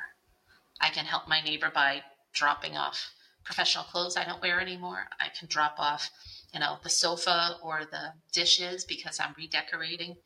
I 0.82 0.90
can 0.90 1.06
help 1.06 1.28
my 1.28 1.40
neighbor 1.40 1.70
by 1.72 2.02
dropping 2.34 2.76
off 2.76 3.12
professional 3.44 3.84
clothes 3.84 4.16
I 4.16 4.24
don't 4.24 4.42
wear 4.42 4.60
anymore. 4.60 5.06
I 5.20 5.28
can 5.36 5.48
drop 5.48 5.76
off, 5.78 6.10
you 6.52 6.60
know, 6.60 6.78
the 6.82 6.90
sofa 6.90 7.56
or 7.62 7.82
the 7.84 8.12
dishes 8.32 8.84
because 8.84 9.18
I'm 9.18 9.34
redecorating. 9.36 10.16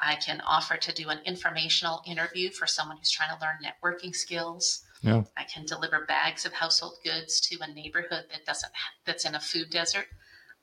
I 0.00 0.16
can 0.16 0.40
offer 0.40 0.76
to 0.76 0.92
do 0.92 1.08
an 1.08 1.20
informational 1.24 2.02
interview 2.06 2.50
for 2.50 2.66
someone 2.66 2.96
who's 2.96 3.10
trying 3.10 3.36
to 3.36 3.40
learn 3.40 3.58
networking 3.62 4.14
skills. 4.14 4.82
Yeah. 5.02 5.22
I 5.36 5.44
can 5.44 5.64
deliver 5.64 6.04
bags 6.06 6.44
of 6.44 6.52
household 6.52 6.94
goods 7.04 7.40
to 7.42 7.58
a 7.60 7.72
neighborhood 7.72 8.24
that 8.30 8.44
doesn't 8.46 8.72
that's 9.04 9.24
in 9.24 9.34
a 9.34 9.40
food 9.40 9.70
desert. 9.70 10.06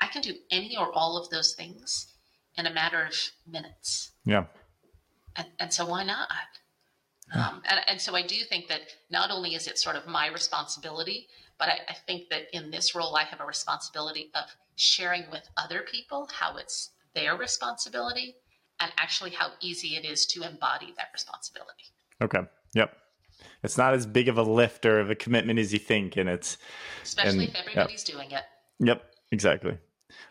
I 0.01 0.07
can 0.07 0.21
do 0.21 0.35
any 0.51 0.77
or 0.77 0.91
all 0.93 1.17
of 1.17 1.29
those 1.29 1.53
things 1.53 2.13
in 2.57 2.65
a 2.65 2.73
matter 2.73 3.03
of 3.03 3.15
minutes. 3.45 4.11
Yeah. 4.25 4.45
And, 5.35 5.47
and 5.59 5.73
so 5.73 5.85
why 5.85 6.03
not? 6.03 6.29
Um, 7.33 7.61
and, 7.69 7.79
and 7.87 8.01
so 8.01 8.15
I 8.15 8.21
do 8.21 8.37
think 8.43 8.67
that 8.67 8.81
not 9.09 9.31
only 9.31 9.55
is 9.55 9.67
it 9.67 9.77
sort 9.77 9.95
of 9.95 10.07
my 10.07 10.27
responsibility, 10.27 11.27
but 11.57 11.69
I, 11.69 11.79
I 11.89 11.93
think 12.07 12.29
that 12.29 12.43
in 12.53 12.71
this 12.71 12.95
role, 12.95 13.15
I 13.15 13.23
have 13.23 13.39
a 13.39 13.45
responsibility 13.45 14.31
of 14.33 14.45
sharing 14.75 15.23
with 15.31 15.47
other 15.57 15.81
people 15.81 16.27
how 16.31 16.57
it's 16.57 16.91
their 17.13 17.35
responsibility 17.35 18.35
and 18.79 18.91
actually 18.97 19.31
how 19.31 19.51
easy 19.61 19.89
it 19.89 20.05
is 20.05 20.25
to 20.27 20.43
embody 20.43 20.93
that 20.97 21.07
responsibility. 21.13 21.83
Okay. 22.21 22.39
Yep. 22.73 22.95
It's 23.63 23.77
not 23.77 23.93
as 23.93 24.05
big 24.05 24.27
of 24.29 24.37
a 24.37 24.43
lift 24.43 24.85
or 24.85 24.99
of 24.99 25.09
a 25.09 25.15
commitment 25.15 25.59
as 25.59 25.73
you 25.73 25.79
think, 25.79 26.17
and 26.17 26.29
it's 26.29 26.57
especially 27.03 27.45
and, 27.45 27.49
if 27.49 27.55
everybody's 27.55 28.07
yep. 28.07 28.15
doing 28.17 28.31
it. 28.31 28.43
Yep. 28.79 29.03
Exactly. 29.31 29.77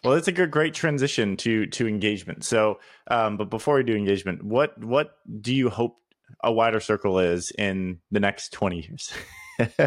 Well, 0.03 0.15
it's 0.15 0.29
a 0.29 0.33
good, 0.33 0.51
great 0.51 0.75
transition 0.75 1.37
to 1.39 1.67
to 1.67 1.87
engagement. 1.87 2.45
So, 2.45 2.81
um, 3.09 3.37
but 3.37 3.51
before 3.51 3.77
we 3.77 3.83
do 3.83 3.95
engagement, 3.95 4.43
what 4.43 4.83
what 4.83 5.19
do 5.41 5.55
you 5.55 5.71
hope 5.71 5.99
a 6.43 6.53
wider 6.53 6.81
circle 6.81 7.19
is 7.19 7.51
in 7.59 8.01
the 8.11 8.21
next 8.21 8.53
twenty 8.53 8.81
years? 8.81 9.13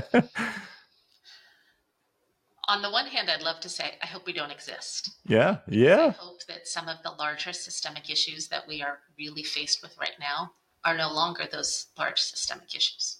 on 2.72 2.82
the 2.82 2.90
one 2.90 3.08
hand, 3.08 3.30
I'd 3.30 3.42
love 3.42 3.60
to 3.62 3.70
say, 3.70 3.96
I 4.02 4.08
hope 4.08 4.26
we 4.26 4.34
don't 4.34 4.52
exist. 4.52 5.12
Yeah, 5.26 5.58
yeah. 5.68 6.08
I 6.08 6.10
hope 6.10 6.46
that 6.48 6.68
some 6.68 6.88
of 6.88 7.04
the 7.04 7.12
larger 7.12 7.52
systemic 7.52 8.10
issues 8.10 8.48
that 8.48 8.68
we 8.68 8.82
are 8.82 9.00
really 9.18 9.44
faced 9.44 9.82
with 9.82 9.98
right 10.00 10.18
now 10.20 10.52
are 10.86 10.96
no 10.96 11.12
longer 11.12 11.44
those 11.52 11.88
large 11.98 12.20
systemic 12.20 12.74
issues. 12.74 13.18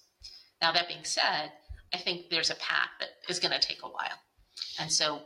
Now, 0.62 0.72
that 0.72 0.88
being 0.88 1.04
said, 1.04 1.52
I 1.92 1.98
think 1.98 2.30
there's 2.30 2.50
a 2.50 2.54
path 2.56 2.88
that 3.00 3.10
is 3.28 3.40
going 3.40 3.52
to 3.52 3.66
take 3.66 3.82
a 3.82 3.88
while. 3.88 4.18
And 4.80 4.90
so, 4.90 5.22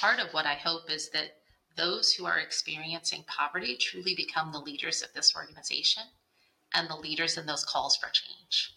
part 0.00 0.20
of 0.20 0.32
what 0.32 0.46
I 0.46 0.54
hope 0.54 0.90
is 0.90 1.10
that 1.10 1.32
those 1.76 2.12
who 2.12 2.24
are 2.24 2.38
experiencing 2.38 3.24
poverty 3.26 3.76
truly 3.76 4.14
become 4.14 4.52
the 4.52 4.60
leaders 4.60 5.02
of 5.02 5.12
this 5.12 5.34
organization 5.34 6.04
and 6.74 6.88
the 6.88 6.96
leaders 6.96 7.36
in 7.36 7.46
those 7.46 7.64
calls 7.64 7.96
for 7.96 8.08
change. 8.10 8.72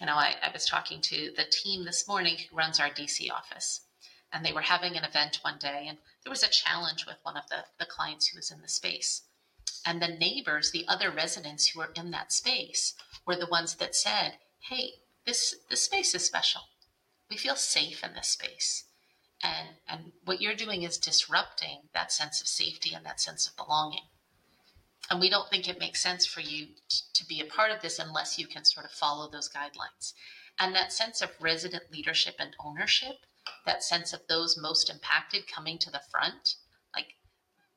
You 0.00 0.06
know, 0.06 0.14
I, 0.14 0.34
I 0.42 0.50
was 0.52 0.66
talking 0.66 1.00
to 1.02 1.32
the 1.36 1.44
team 1.44 1.84
this 1.84 2.06
morning 2.08 2.36
who 2.36 2.56
runs 2.56 2.80
our 2.80 2.90
DC 2.90 3.30
office 3.30 3.80
and 4.32 4.44
they 4.44 4.52
were 4.52 4.62
having 4.62 4.96
an 4.96 5.04
event 5.04 5.38
one 5.42 5.58
day 5.58 5.86
and 5.88 5.98
there 6.24 6.30
was 6.30 6.42
a 6.42 6.48
challenge 6.48 7.06
with 7.06 7.16
one 7.22 7.36
of 7.36 7.48
the, 7.48 7.64
the 7.78 7.86
clients 7.86 8.28
who 8.28 8.38
was 8.38 8.50
in 8.50 8.60
the 8.60 8.68
space. 8.68 9.22
And 9.86 10.00
the 10.00 10.08
neighbors 10.08 10.72
the 10.72 10.86
other 10.88 11.10
residents 11.10 11.68
who 11.68 11.78
were 11.78 11.92
in 11.94 12.10
that 12.10 12.32
space 12.32 12.94
were 13.26 13.36
the 13.36 13.46
ones 13.46 13.76
that 13.76 13.94
said 13.94 14.38
hey 14.68 14.94
this 15.24 15.54
this 15.70 15.84
space 15.84 16.14
is 16.14 16.24
special. 16.26 16.62
We 17.30 17.36
feel 17.36 17.56
safe 17.56 18.02
in 18.02 18.14
this 18.14 18.28
space. 18.28 18.84
And 19.42 19.76
and 19.88 20.12
what 20.24 20.40
you're 20.40 20.54
doing 20.54 20.82
is 20.82 20.98
disrupting 20.98 21.88
that 21.92 22.12
sense 22.12 22.40
of 22.40 22.48
safety 22.48 22.94
and 22.94 23.04
that 23.06 23.20
sense 23.20 23.46
of 23.46 23.56
belonging 23.56 24.08
and 25.10 25.20
we 25.20 25.30
don't 25.30 25.48
think 25.50 25.68
it 25.68 25.78
makes 25.78 26.02
sense 26.02 26.26
for 26.26 26.40
you 26.40 26.66
t- 26.88 27.02
to 27.12 27.26
be 27.26 27.40
a 27.40 27.44
part 27.44 27.70
of 27.70 27.80
this 27.82 27.98
unless 27.98 28.38
you 28.38 28.46
can 28.46 28.64
sort 28.64 28.86
of 28.86 28.92
follow 28.92 29.30
those 29.30 29.48
guidelines 29.48 30.14
and 30.58 30.74
that 30.74 30.92
sense 30.92 31.20
of 31.20 31.30
resident 31.40 31.84
leadership 31.92 32.36
and 32.38 32.56
ownership 32.64 33.16
that 33.66 33.82
sense 33.82 34.12
of 34.12 34.20
those 34.28 34.56
most 34.56 34.90
impacted 34.90 35.46
coming 35.46 35.78
to 35.78 35.90
the 35.90 36.00
front, 36.10 36.56
like 36.94 37.14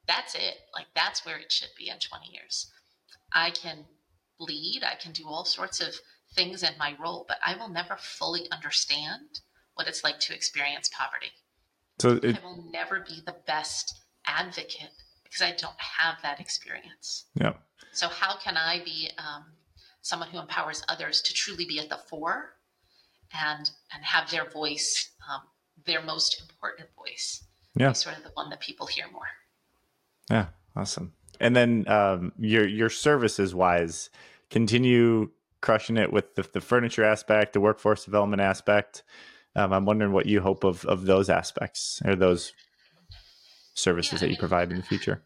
that's 0.07 0.35
it. 0.35 0.55
Like 0.73 0.87
that's 0.95 1.25
where 1.25 1.37
it 1.37 1.51
should 1.51 1.69
be 1.77 1.89
in 1.89 1.99
20 1.99 2.27
years. 2.31 2.71
I 3.33 3.51
can 3.51 3.85
lead, 4.39 4.83
I 4.83 4.95
can 4.95 5.11
do 5.11 5.27
all 5.27 5.45
sorts 5.45 5.81
of 5.81 5.95
things 6.33 6.63
in 6.63 6.77
my 6.77 6.95
role, 6.99 7.25
but 7.27 7.37
I 7.45 7.55
will 7.55 7.69
never 7.69 7.97
fully 7.97 8.49
understand 8.51 9.41
what 9.75 9.87
it's 9.87 10.03
like 10.03 10.19
to 10.21 10.33
experience 10.33 10.89
poverty. 10.89 11.31
So 11.99 12.19
it, 12.23 12.37
I 12.37 12.45
will 12.45 12.69
never 12.71 12.99
be 12.99 13.21
the 13.25 13.35
best 13.45 14.01
advocate 14.25 14.91
because 15.29 15.41
I 15.41 15.51
don't 15.51 15.79
have 15.79 16.15
that 16.23 16.39
experience. 16.39 17.25
Yeah. 17.35 17.53
So 17.91 18.07
how 18.07 18.37
can 18.37 18.57
I 18.57 18.81
be 18.83 19.09
um, 19.17 19.45
someone 20.01 20.29
who 20.29 20.39
empowers 20.39 20.83
others 20.87 21.21
to 21.21 21.33
truly 21.33 21.65
be 21.65 21.79
at 21.79 21.89
the 21.89 21.97
fore 22.09 22.53
and 23.33 23.69
and 23.93 24.03
have 24.03 24.31
their 24.31 24.49
voice 24.49 25.11
um, 25.29 25.41
their 25.85 26.01
most 26.01 26.41
important 26.41 26.89
voice. 26.95 27.43
Yeah. 27.75 27.91
Sort 27.93 28.17
of 28.17 28.23
the 28.23 28.31
one 28.33 28.49
that 28.49 28.59
people 28.59 28.87
hear 28.87 29.05
more. 29.11 29.27
Yeah. 30.29 30.47
Awesome. 30.75 31.13
And 31.39 31.55
then 31.55 31.87
um, 31.87 32.33
your 32.37 32.67
your 32.67 32.89
services 32.89 33.53
wise, 33.53 34.09
continue 34.49 35.31
crushing 35.61 35.97
it 35.97 36.13
with 36.13 36.35
the, 36.35 36.47
the 36.53 36.61
furniture 36.61 37.03
aspect, 37.03 37.53
the 37.53 37.59
workforce 37.59 38.05
development 38.05 38.41
aspect. 38.41 39.03
Um, 39.55 39.73
I'm 39.73 39.85
wondering 39.85 40.11
what 40.11 40.27
you 40.27 40.41
hope 40.41 40.63
of 40.63 40.85
of 40.85 41.05
those 41.05 41.29
aspects 41.29 42.01
or 42.05 42.15
those 42.15 42.53
services 43.77 44.13
yeah, 44.13 44.19
that 44.19 44.25
you 44.27 44.31
mean, 44.33 44.39
provide 44.39 44.71
in 44.71 44.77
the 44.77 44.83
future. 44.83 45.23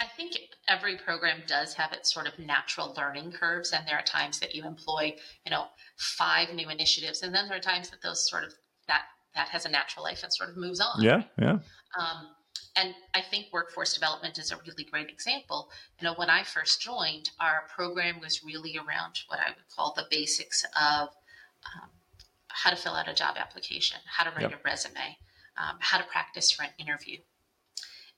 I 0.00 0.06
think 0.16 0.32
every 0.68 0.96
program 0.96 1.42
does 1.46 1.74
have 1.74 1.92
its 1.92 2.12
sort 2.12 2.26
of 2.26 2.38
natural 2.38 2.94
learning 2.96 3.32
curves, 3.32 3.72
and 3.72 3.86
there 3.86 3.96
are 3.96 4.02
times 4.02 4.40
that 4.40 4.54
you 4.54 4.64
employ, 4.64 5.14
you 5.44 5.50
know, 5.50 5.66
five 5.96 6.52
new 6.54 6.68
initiatives, 6.68 7.22
and 7.22 7.34
then 7.34 7.48
there 7.48 7.58
are 7.58 7.60
times 7.60 7.90
that 7.90 8.02
those 8.02 8.28
sort 8.28 8.44
of 8.44 8.52
that 8.88 9.02
that 9.34 9.48
has 9.48 9.64
a 9.64 9.68
natural 9.68 10.04
life 10.04 10.22
and 10.22 10.32
sort 10.32 10.50
of 10.50 10.56
moves 10.56 10.80
on. 10.80 11.02
Yeah, 11.02 11.22
yeah. 11.38 11.58
Um, 11.98 12.28
and 12.76 12.94
I 13.14 13.20
think 13.20 13.46
workforce 13.52 13.94
development 13.94 14.38
is 14.38 14.50
a 14.50 14.56
really 14.56 14.84
great 14.90 15.10
example. 15.10 15.70
You 16.00 16.06
know, 16.06 16.14
when 16.14 16.30
I 16.30 16.42
first 16.42 16.80
joined, 16.80 17.30
our 17.38 17.64
program 17.74 18.20
was 18.20 18.42
really 18.42 18.76
around 18.78 19.20
what 19.28 19.40
I 19.40 19.50
would 19.50 19.68
call 19.74 19.92
the 19.94 20.06
basics 20.10 20.64
of 20.74 21.08
um, 21.08 21.90
how 22.48 22.70
to 22.70 22.76
fill 22.76 22.94
out 22.94 23.08
a 23.08 23.14
job 23.14 23.36
application, 23.38 23.98
how 24.06 24.24
to 24.24 24.30
write 24.30 24.50
yep. 24.50 24.52
a 24.52 24.68
resume, 24.68 25.18
um, 25.56 25.76
how 25.80 25.98
to 25.98 26.04
practice 26.04 26.50
for 26.50 26.62
an 26.62 26.70
interview. 26.78 27.18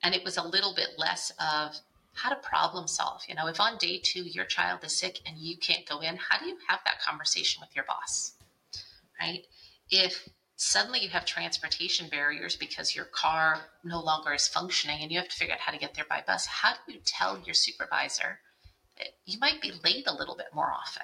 And 0.04 0.14
it 0.14 0.22
was 0.22 0.36
a 0.36 0.46
little 0.46 0.74
bit 0.74 0.90
less 0.98 1.32
of 1.40 1.76
how 2.12 2.30
to 2.30 2.36
problem 2.36 2.86
solve. 2.86 3.22
You 3.26 3.34
know, 3.34 3.48
if 3.48 3.58
on 3.58 3.78
day 3.78 4.00
two 4.02 4.22
your 4.22 4.44
child 4.44 4.84
is 4.84 4.96
sick 4.96 5.18
and 5.26 5.36
you 5.36 5.56
can't 5.56 5.88
go 5.88 6.00
in, 6.00 6.16
how 6.16 6.38
do 6.38 6.46
you 6.46 6.56
have 6.68 6.80
that 6.84 7.00
conversation 7.00 7.60
with 7.60 7.74
your 7.74 7.84
boss? 7.86 8.32
Right? 9.20 9.46
If 9.90 10.28
suddenly 10.56 11.00
you 11.00 11.08
have 11.08 11.24
transportation 11.24 12.08
barriers 12.08 12.56
because 12.56 12.94
your 12.94 13.06
car 13.06 13.66
no 13.82 14.00
longer 14.00 14.32
is 14.32 14.46
functioning 14.46 15.00
and 15.02 15.10
you 15.10 15.18
have 15.18 15.28
to 15.28 15.36
figure 15.36 15.54
out 15.54 15.60
how 15.60 15.72
to 15.72 15.78
get 15.78 15.94
there 15.94 16.06
by 16.08 16.22
bus. 16.26 16.46
How 16.46 16.74
do 16.86 16.92
you 16.92 17.00
tell 17.04 17.40
your 17.44 17.54
supervisor 17.54 18.38
that 18.98 19.08
you 19.24 19.38
might 19.38 19.60
be 19.60 19.72
late 19.82 20.06
a 20.06 20.14
little 20.14 20.36
bit 20.36 20.54
more 20.54 20.70
often? 20.70 21.02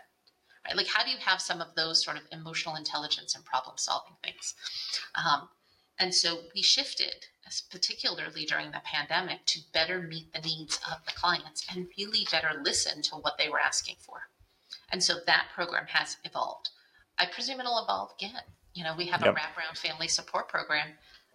Right? 0.64 0.76
Like, 0.76 0.86
how 0.86 1.02
do 1.02 1.10
you 1.10 1.16
have 1.18 1.40
some 1.40 1.60
of 1.60 1.74
those 1.74 2.04
sort 2.04 2.16
of 2.16 2.22
emotional 2.30 2.76
intelligence 2.76 3.34
and 3.34 3.44
problem 3.44 3.76
solving 3.78 4.14
things? 4.22 4.54
Um, 5.14 5.48
and 5.98 6.14
so 6.14 6.40
we 6.54 6.62
shifted 6.62 7.26
particularly 7.58 8.44
during 8.44 8.70
the 8.70 8.82
pandemic, 8.84 9.44
to 9.46 9.60
better 9.72 10.00
meet 10.00 10.32
the 10.32 10.40
needs 10.40 10.78
of 10.90 11.04
the 11.06 11.12
clients 11.12 11.66
and 11.70 11.88
really 11.98 12.26
better 12.30 12.60
listen 12.62 13.02
to 13.02 13.16
what 13.16 13.38
they 13.38 13.48
were 13.48 13.58
asking 13.58 13.96
for. 13.98 14.28
And 14.92 15.02
so 15.02 15.14
that 15.26 15.48
program 15.54 15.86
has 15.88 16.16
evolved. 16.24 16.68
I 17.18 17.26
presume 17.26 17.60
it'll 17.60 17.82
evolve 17.82 18.12
again. 18.18 18.42
You 18.74 18.84
know, 18.84 18.94
we 18.96 19.06
have 19.06 19.22
yep. 19.22 19.34
a 19.34 19.38
wraparound 19.38 19.78
family 19.78 20.08
support 20.08 20.48
program 20.48 20.88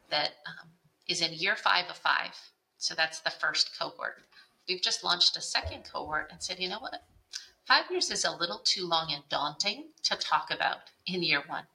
that 0.09 0.31
um, 0.45 0.69
is 1.07 1.21
in 1.21 1.33
year 1.33 1.55
five 1.55 1.85
of 1.89 1.97
five. 1.97 2.31
So 2.77 2.95
that's 2.95 3.19
the 3.19 3.29
first 3.29 3.77
cohort. 3.77 4.23
We've 4.67 4.81
just 4.81 5.03
launched 5.03 5.37
a 5.37 5.41
second 5.41 5.83
cohort 5.91 6.29
and 6.31 6.41
said, 6.41 6.59
you 6.59 6.69
know 6.69 6.79
what? 6.79 7.03
Five 7.65 7.89
years 7.89 8.11
is 8.11 8.25
a 8.25 8.31
little 8.35 8.61
too 8.63 8.87
long 8.87 9.11
and 9.11 9.23
daunting 9.29 9.89
to 10.03 10.15
talk 10.15 10.49
about 10.51 10.91
in 11.05 11.23
year 11.23 11.43
one. 11.47 11.65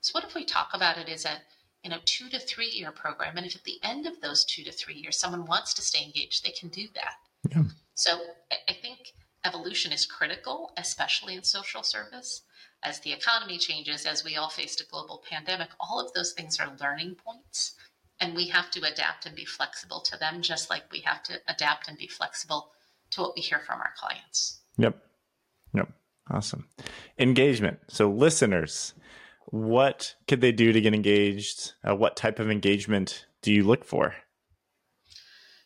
So 0.00 0.12
what 0.12 0.24
if 0.24 0.34
we 0.34 0.44
talk 0.44 0.70
about 0.74 0.98
it 0.98 1.08
as 1.08 1.24
a 1.24 1.42
you 1.84 1.90
know 1.90 1.98
two 2.06 2.28
to 2.30 2.38
three 2.38 2.70
year 2.70 2.90
program, 2.90 3.36
and 3.36 3.46
if 3.46 3.54
at 3.54 3.64
the 3.64 3.78
end 3.82 4.06
of 4.06 4.20
those 4.20 4.44
two 4.44 4.64
to 4.64 4.72
three 4.72 4.94
years 4.94 5.18
someone 5.18 5.44
wants 5.44 5.74
to 5.74 5.82
stay 5.82 6.02
engaged, 6.02 6.44
they 6.44 6.50
can 6.50 6.70
do 6.70 6.88
that. 6.94 7.16
Yeah. 7.50 7.64
So 7.94 8.18
I 8.68 8.72
think 8.72 9.12
evolution 9.44 9.92
is 9.92 10.06
critical, 10.06 10.72
especially 10.76 11.34
in 11.34 11.42
social 11.44 11.82
service. 11.82 12.42
As 12.82 13.00
the 13.00 13.12
economy 13.12 13.58
changes, 13.58 14.04
as 14.04 14.24
we 14.24 14.36
all 14.36 14.50
faced 14.50 14.80
a 14.80 14.86
global 14.86 15.22
pandemic, 15.30 15.68
all 15.78 16.00
of 16.00 16.12
those 16.12 16.32
things 16.32 16.58
are 16.58 16.76
learning 16.80 17.16
points. 17.24 17.74
And 18.20 18.34
we 18.34 18.48
have 18.48 18.70
to 18.72 18.80
adapt 18.80 19.26
and 19.26 19.34
be 19.34 19.44
flexible 19.44 20.00
to 20.00 20.18
them, 20.18 20.40
just 20.40 20.70
like 20.70 20.84
we 20.90 21.00
have 21.00 21.22
to 21.24 21.40
adapt 21.48 21.88
and 21.88 21.98
be 21.98 22.06
flexible 22.06 22.70
to 23.10 23.22
what 23.22 23.34
we 23.34 23.42
hear 23.42 23.58
from 23.58 23.80
our 23.80 23.92
clients. 23.96 24.60
Yep. 24.78 24.96
Yep. 25.74 25.88
Awesome. 26.30 26.66
Engagement. 27.18 27.78
So, 27.88 28.10
listeners, 28.10 28.94
what 29.46 30.14
could 30.26 30.40
they 30.40 30.52
do 30.52 30.72
to 30.72 30.80
get 30.80 30.94
engaged? 30.94 31.72
Uh, 31.88 31.94
what 31.94 32.16
type 32.16 32.38
of 32.38 32.50
engagement 32.50 33.26
do 33.42 33.52
you 33.52 33.64
look 33.64 33.84
for? 33.84 34.14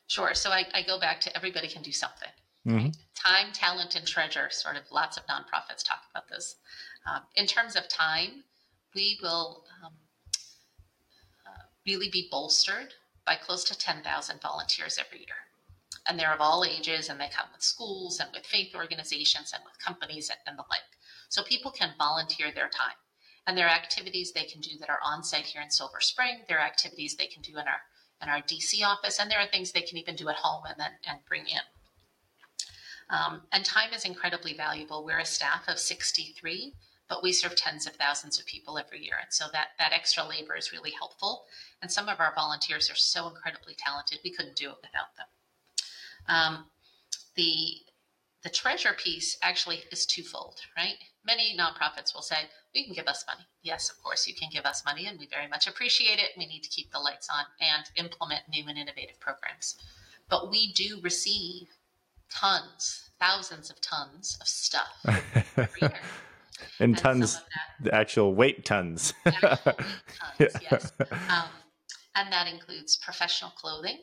Sure. 0.07 0.35
So, 0.35 0.51
I, 0.51 0.65
I 0.73 0.83
go 0.83 0.99
back 0.99 1.21
to 1.23 1.37
everybody 1.37 1.69
can 1.69 1.83
do 1.83 1.93
something. 1.93 2.29
Mm-hmm. 2.67 2.89
Time, 3.15 3.53
talent, 3.53 3.95
and 3.95 4.07
treasure. 4.07 4.49
Sort 4.51 4.77
of 4.77 4.83
lots 4.91 5.17
of 5.17 5.25
nonprofits 5.27 5.85
talk 5.85 6.03
about 6.11 6.29
this. 6.29 6.57
Um, 7.07 7.23
in 7.37 7.47
terms 7.47 7.77
of 7.77 7.89
time, 7.89 8.45
we 8.95 9.19
will 9.23 9.65
um, 9.85 9.93
uh, 11.47 11.63
really 11.87 12.09
be 12.11 12.29
bolstered 12.31 12.95
by 13.25 13.37
close 13.37 13.65
to 13.65 13.79
10,000 13.79 14.41
volunteers 14.41 14.99
every 14.99 15.19
year. 15.19 15.37
And 16.09 16.19
they're 16.19 16.33
of 16.33 16.41
all 16.41 16.65
ages, 16.65 17.11
and 17.11 17.21
they 17.21 17.29
come 17.29 17.49
with 17.53 17.63
schools 17.63 18.21
and 18.21 18.31
with 18.35 18.47
faith 18.47 18.75
organizations 18.75 19.53
and 19.55 19.63
with 19.65 19.79
companies 19.79 20.31
and, 20.31 20.39
and 20.47 20.59
the 20.59 20.65
like. 20.71 20.81
So 21.29 21.43
people 21.43 21.71
can 21.71 21.93
volunteer 21.99 22.51
their 22.55 22.69
time. 22.69 22.97
And 23.49 23.57
there 23.57 23.67
are 23.67 23.71
activities 23.71 24.31
they 24.31 24.45
can 24.45 24.61
do 24.61 24.77
that 24.79 24.91
are 24.91 25.01
on 25.03 25.25
site 25.25 25.47
here 25.47 25.63
in 25.63 25.71
Silver 25.71 26.01
Spring. 26.01 26.43
There 26.49 26.59
are 26.59 26.67
activities 26.67 27.17
they 27.17 27.27
can 27.27 27.41
do 27.41 27.53
in 27.53 27.67
our 27.67 27.81
in 28.21 28.29
our 28.29 28.43
DC 28.43 28.85
office, 28.85 29.19
and 29.19 29.31
there 29.31 29.39
are 29.39 29.47
things 29.47 29.73
they 29.73 29.81
can 29.81 29.97
even 29.97 30.17
do 30.17 30.29
at 30.29 30.37
home 30.37 30.65
and 30.69 30.79
then 30.79 30.91
and 31.09 31.19
bring 31.27 31.47
in. 31.47 31.63
Um, 33.09 33.43
and 33.51 33.65
time 33.65 33.95
is 33.95 34.05
incredibly 34.05 34.53
valuable. 34.53 35.03
We're 35.03 35.21
a 35.21 35.25
staff 35.25 35.67
of 35.67 35.79
63, 35.79 36.75
but 37.09 37.23
we 37.23 37.33
serve 37.33 37.57
tens 37.57 37.87
of 37.87 37.95
thousands 37.95 38.39
of 38.39 38.45
people 38.45 38.77
every 38.77 39.03
year. 39.03 39.17
And 39.19 39.33
so 39.33 39.47
that, 39.53 39.69
that 39.79 39.95
extra 39.95 40.25
labor 40.25 40.55
is 40.55 40.73
really 40.73 40.91
helpful. 40.91 41.45
And 41.81 41.91
some 41.91 42.09
of 42.09 42.21
our 42.21 42.35
volunteers 42.35 42.91
are 42.91 42.97
so 42.97 43.29
incredibly 43.29 43.75
talented, 43.79 44.19
we 44.23 44.31
couldn't 44.31 44.57
do 44.57 44.69
it 44.69 44.77
without 44.83 45.17
them. 45.17 45.27
Um, 46.29 46.65
the, 47.35 47.77
the 48.43 48.51
treasure 48.51 48.93
piece 48.93 49.39
actually 49.41 49.85
is 49.91 50.05
twofold, 50.05 50.61
right? 50.77 50.97
Many 51.25 51.57
nonprofits 51.59 52.15
will 52.15 52.23
say, 52.23 52.51
you 52.79 52.85
can 52.87 52.95
give 52.95 53.07
us 53.07 53.25
money. 53.27 53.47
Yes, 53.63 53.91
of 53.91 54.03
course, 54.03 54.27
you 54.27 54.35
can 54.35 54.49
give 54.53 54.65
us 54.65 54.85
money, 54.85 55.07
and 55.07 55.19
we 55.19 55.27
very 55.27 55.49
much 55.49 55.67
appreciate 55.67 56.19
it. 56.19 56.31
We 56.37 56.47
need 56.47 56.63
to 56.63 56.71
keep 56.71 56.91
the 56.93 56.99
lights 56.99 57.29
on 57.29 57.45
and 57.61 57.85
implement 57.97 58.49
new 58.49 58.65
and 58.69 58.79
innovative 58.79 59.21
programs. 59.21 59.77
But 60.29 60.51
we 60.51 60.73
do 60.73 61.01
receive 61.03 61.69
tons, 62.31 63.11
thousands 63.19 63.71
of 63.71 63.81
tons 63.81 64.37
of 64.41 64.47
stuff 64.47 65.05
and, 65.57 65.99
and, 66.81 66.99
tons, 66.99 67.41
the 67.81 67.95
actual 67.95 68.35
weight 68.35 68.65
tons. 68.65 69.15
actual 69.27 69.57
tons, 69.57 69.83
yes. 70.71 70.93
Um, 71.01 71.49
and 72.15 72.33
that 72.33 72.49
includes 72.49 72.97
professional 72.97 73.51
clothing. 73.53 73.99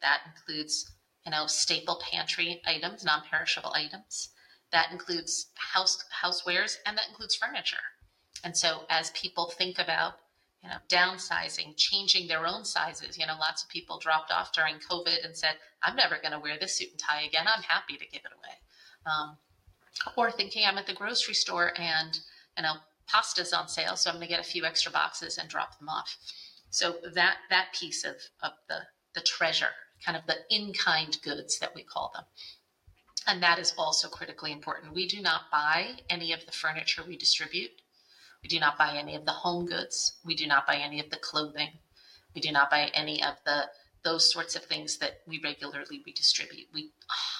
That 0.00 0.20
includes, 0.26 0.90
you 1.24 1.30
know, 1.30 1.46
staple 1.46 2.00
pantry 2.10 2.60
items, 2.66 3.04
non-perishable 3.04 3.72
items. 3.74 4.30
That 4.72 4.90
includes 4.90 5.50
house 5.54 6.02
housewares, 6.22 6.76
and 6.86 6.96
that 6.96 7.08
includes 7.08 7.36
furniture. 7.36 7.76
And 8.44 8.56
so, 8.56 8.82
as 8.88 9.10
people 9.10 9.52
think 9.56 9.78
about 9.78 10.14
you 10.62 10.68
know, 10.68 10.76
downsizing, 10.88 11.76
changing 11.76 12.28
their 12.28 12.46
own 12.46 12.64
sizes. 12.64 13.18
You 13.18 13.26
know, 13.26 13.34
lots 13.38 13.64
of 13.64 13.68
people 13.68 13.98
dropped 13.98 14.30
off 14.30 14.52
during 14.52 14.76
COVID 14.76 15.24
and 15.24 15.36
said, 15.36 15.56
I'm 15.82 15.96
never 15.96 16.18
going 16.22 16.32
to 16.32 16.38
wear 16.38 16.56
this 16.58 16.76
suit 16.76 16.90
and 16.90 16.98
tie 16.98 17.22
again. 17.22 17.46
I'm 17.52 17.64
happy 17.64 17.96
to 17.96 18.06
give 18.06 18.22
it 18.24 18.30
away. 18.32 18.54
Um, 19.04 19.36
or 20.16 20.30
thinking 20.30 20.64
I'm 20.64 20.78
at 20.78 20.86
the 20.86 20.94
grocery 20.94 21.34
store 21.34 21.72
and, 21.76 22.18
you 22.56 22.62
know, 22.62 22.74
pasta's 23.08 23.52
on 23.52 23.68
sale, 23.68 23.96
so 23.96 24.08
I'm 24.08 24.16
going 24.16 24.28
to 24.28 24.32
get 24.32 24.40
a 24.40 24.48
few 24.48 24.64
extra 24.64 24.92
boxes 24.92 25.36
and 25.36 25.48
drop 25.48 25.78
them 25.78 25.88
off. 25.88 26.16
So 26.70 26.94
that 27.12 27.36
that 27.50 27.74
piece 27.78 28.04
of, 28.04 28.14
of 28.42 28.52
the, 28.68 28.78
the 29.14 29.20
treasure, 29.20 29.74
kind 30.04 30.16
of 30.16 30.24
the 30.26 30.36
in-kind 30.48 31.18
goods 31.22 31.58
that 31.58 31.74
we 31.74 31.82
call 31.82 32.12
them. 32.14 32.24
And 33.26 33.42
that 33.42 33.58
is 33.58 33.74
also 33.76 34.08
critically 34.08 34.52
important. 34.52 34.94
We 34.94 35.06
do 35.06 35.20
not 35.20 35.42
buy 35.50 35.96
any 36.08 36.32
of 36.32 36.46
the 36.46 36.52
furniture 36.52 37.02
we 37.06 37.16
distribute. 37.16 37.70
We 38.42 38.48
do 38.48 38.58
not 38.58 38.76
buy 38.76 38.96
any 38.96 39.14
of 39.14 39.24
the 39.24 39.32
home 39.32 39.66
goods. 39.66 40.14
We 40.24 40.34
do 40.34 40.46
not 40.46 40.66
buy 40.66 40.76
any 40.76 41.00
of 41.00 41.10
the 41.10 41.16
clothing. 41.16 41.70
We 42.34 42.40
do 42.40 42.50
not 42.50 42.70
buy 42.70 42.90
any 42.94 43.22
of 43.22 43.36
the 43.44 43.70
those 44.02 44.32
sorts 44.32 44.56
of 44.56 44.64
things 44.64 44.98
that 44.98 45.20
we 45.28 45.40
regularly 45.44 46.02
redistribute. 46.04 46.66
We 46.74 46.90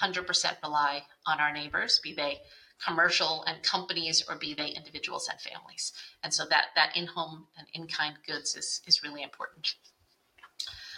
100% 0.01 0.63
rely 0.63 1.03
on 1.27 1.41
our 1.41 1.53
neighbors, 1.53 1.99
be 1.99 2.15
they 2.15 2.41
commercial 2.85 3.43
and 3.49 3.65
companies 3.65 4.23
or 4.29 4.37
be 4.37 4.55
they 4.55 4.69
individuals 4.69 5.29
and 5.29 5.41
families. 5.41 5.93
And 6.23 6.33
so 6.33 6.45
that 6.47 6.67
that 6.77 6.97
in-home 6.97 7.47
and 7.59 7.67
in-kind 7.75 8.19
goods 8.27 8.55
is 8.55 8.81
is 8.87 9.03
really 9.03 9.23
important. 9.23 9.75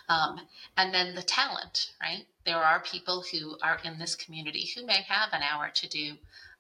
Um, 0.07 0.41
and 0.77 0.93
then 0.93 1.15
the 1.15 1.23
talent, 1.23 1.93
right? 2.01 2.27
There 2.45 2.63
are 2.63 2.81
people 2.81 3.25
who 3.33 3.57
are 3.63 3.79
in 3.85 3.99
this 3.99 4.15
community 4.15 4.71
who 4.75 4.85
may 4.85 5.01
have 5.09 5.31
an 5.33 5.43
hour 5.43 5.71
to 5.75 5.89
do 5.89 6.13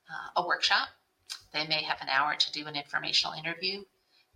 uh, 0.09 0.40
a 0.40 0.46
workshop 0.46 0.88
they 1.54 1.66
may 1.66 1.82
have 1.82 2.02
an 2.02 2.08
hour 2.08 2.34
to 2.34 2.52
do 2.52 2.66
an 2.66 2.76
informational 2.76 3.32
interview. 3.32 3.84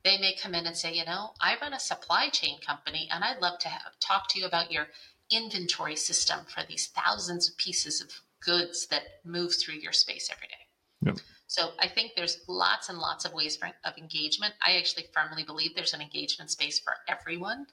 They 0.05 0.19
may 0.19 0.37
come 0.41 0.55
in 0.55 0.67
and 0.67 0.77
say, 0.77 0.95
you 0.95 1.05
know, 1.05 1.33
I 1.41 1.57
run 1.61 1.75
a 1.75 1.81
supply 1.81 2.31
chain 2.31 2.59
company 2.61 3.09
and 3.13 3.25
I'd 3.25 3.43
love 3.43 3.59
to 3.61 3.69
have, 3.69 3.99
talk 4.01 4.29
to 4.31 4.41
you 4.41 4.47
about 4.47 4.73
your 4.73 4.87
inventory 5.31 5.97
system 5.97 6.47
for 6.47 6.63
these 6.67 6.87
thousands 6.87 7.51
of 7.51 7.59
pieces 7.59 8.01
of 8.01 8.11
goods 8.41 8.87
that 8.87 9.03
move 9.25 9.55
through 9.55 9.75
your 9.75 9.93
space 9.93 10.31
every 10.33 10.49
day. 10.49 10.55
Yep. 11.03 11.19
So 11.49 11.71
I 11.81 11.89
think 11.89 12.13
there's 12.15 12.39
lots 12.47 12.89
and 12.89 12.99
lots 12.99 13.25
of 13.25 13.33
ways 13.33 13.57
for, 13.57 13.71
of 13.85 13.97
engagement. 13.99 14.55
I 14.65 14.77
actually 14.77 15.07
firmly 15.13 15.45
believe 15.45 15.75
there's 15.75 15.95
an 15.95 16.01
engagement 16.01 16.51
space 16.51 16.79
for 16.79 16.93
everyone, 17.09 17.67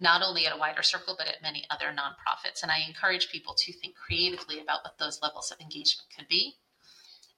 not 0.00 0.22
only 0.22 0.46
at 0.46 0.54
a 0.54 0.58
wider 0.58 0.82
circle, 0.82 1.14
but 1.16 1.28
at 1.28 1.42
many 1.42 1.64
other 1.70 1.86
nonprofits. 1.86 2.62
And 2.62 2.72
I 2.72 2.80
encourage 2.88 3.30
people 3.30 3.54
to 3.54 3.72
think 3.72 3.94
creatively 3.94 4.60
about 4.60 4.82
what 4.82 4.98
those 4.98 5.20
levels 5.22 5.52
of 5.52 5.60
engagement 5.60 6.08
could 6.16 6.26
be. 6.28 6.56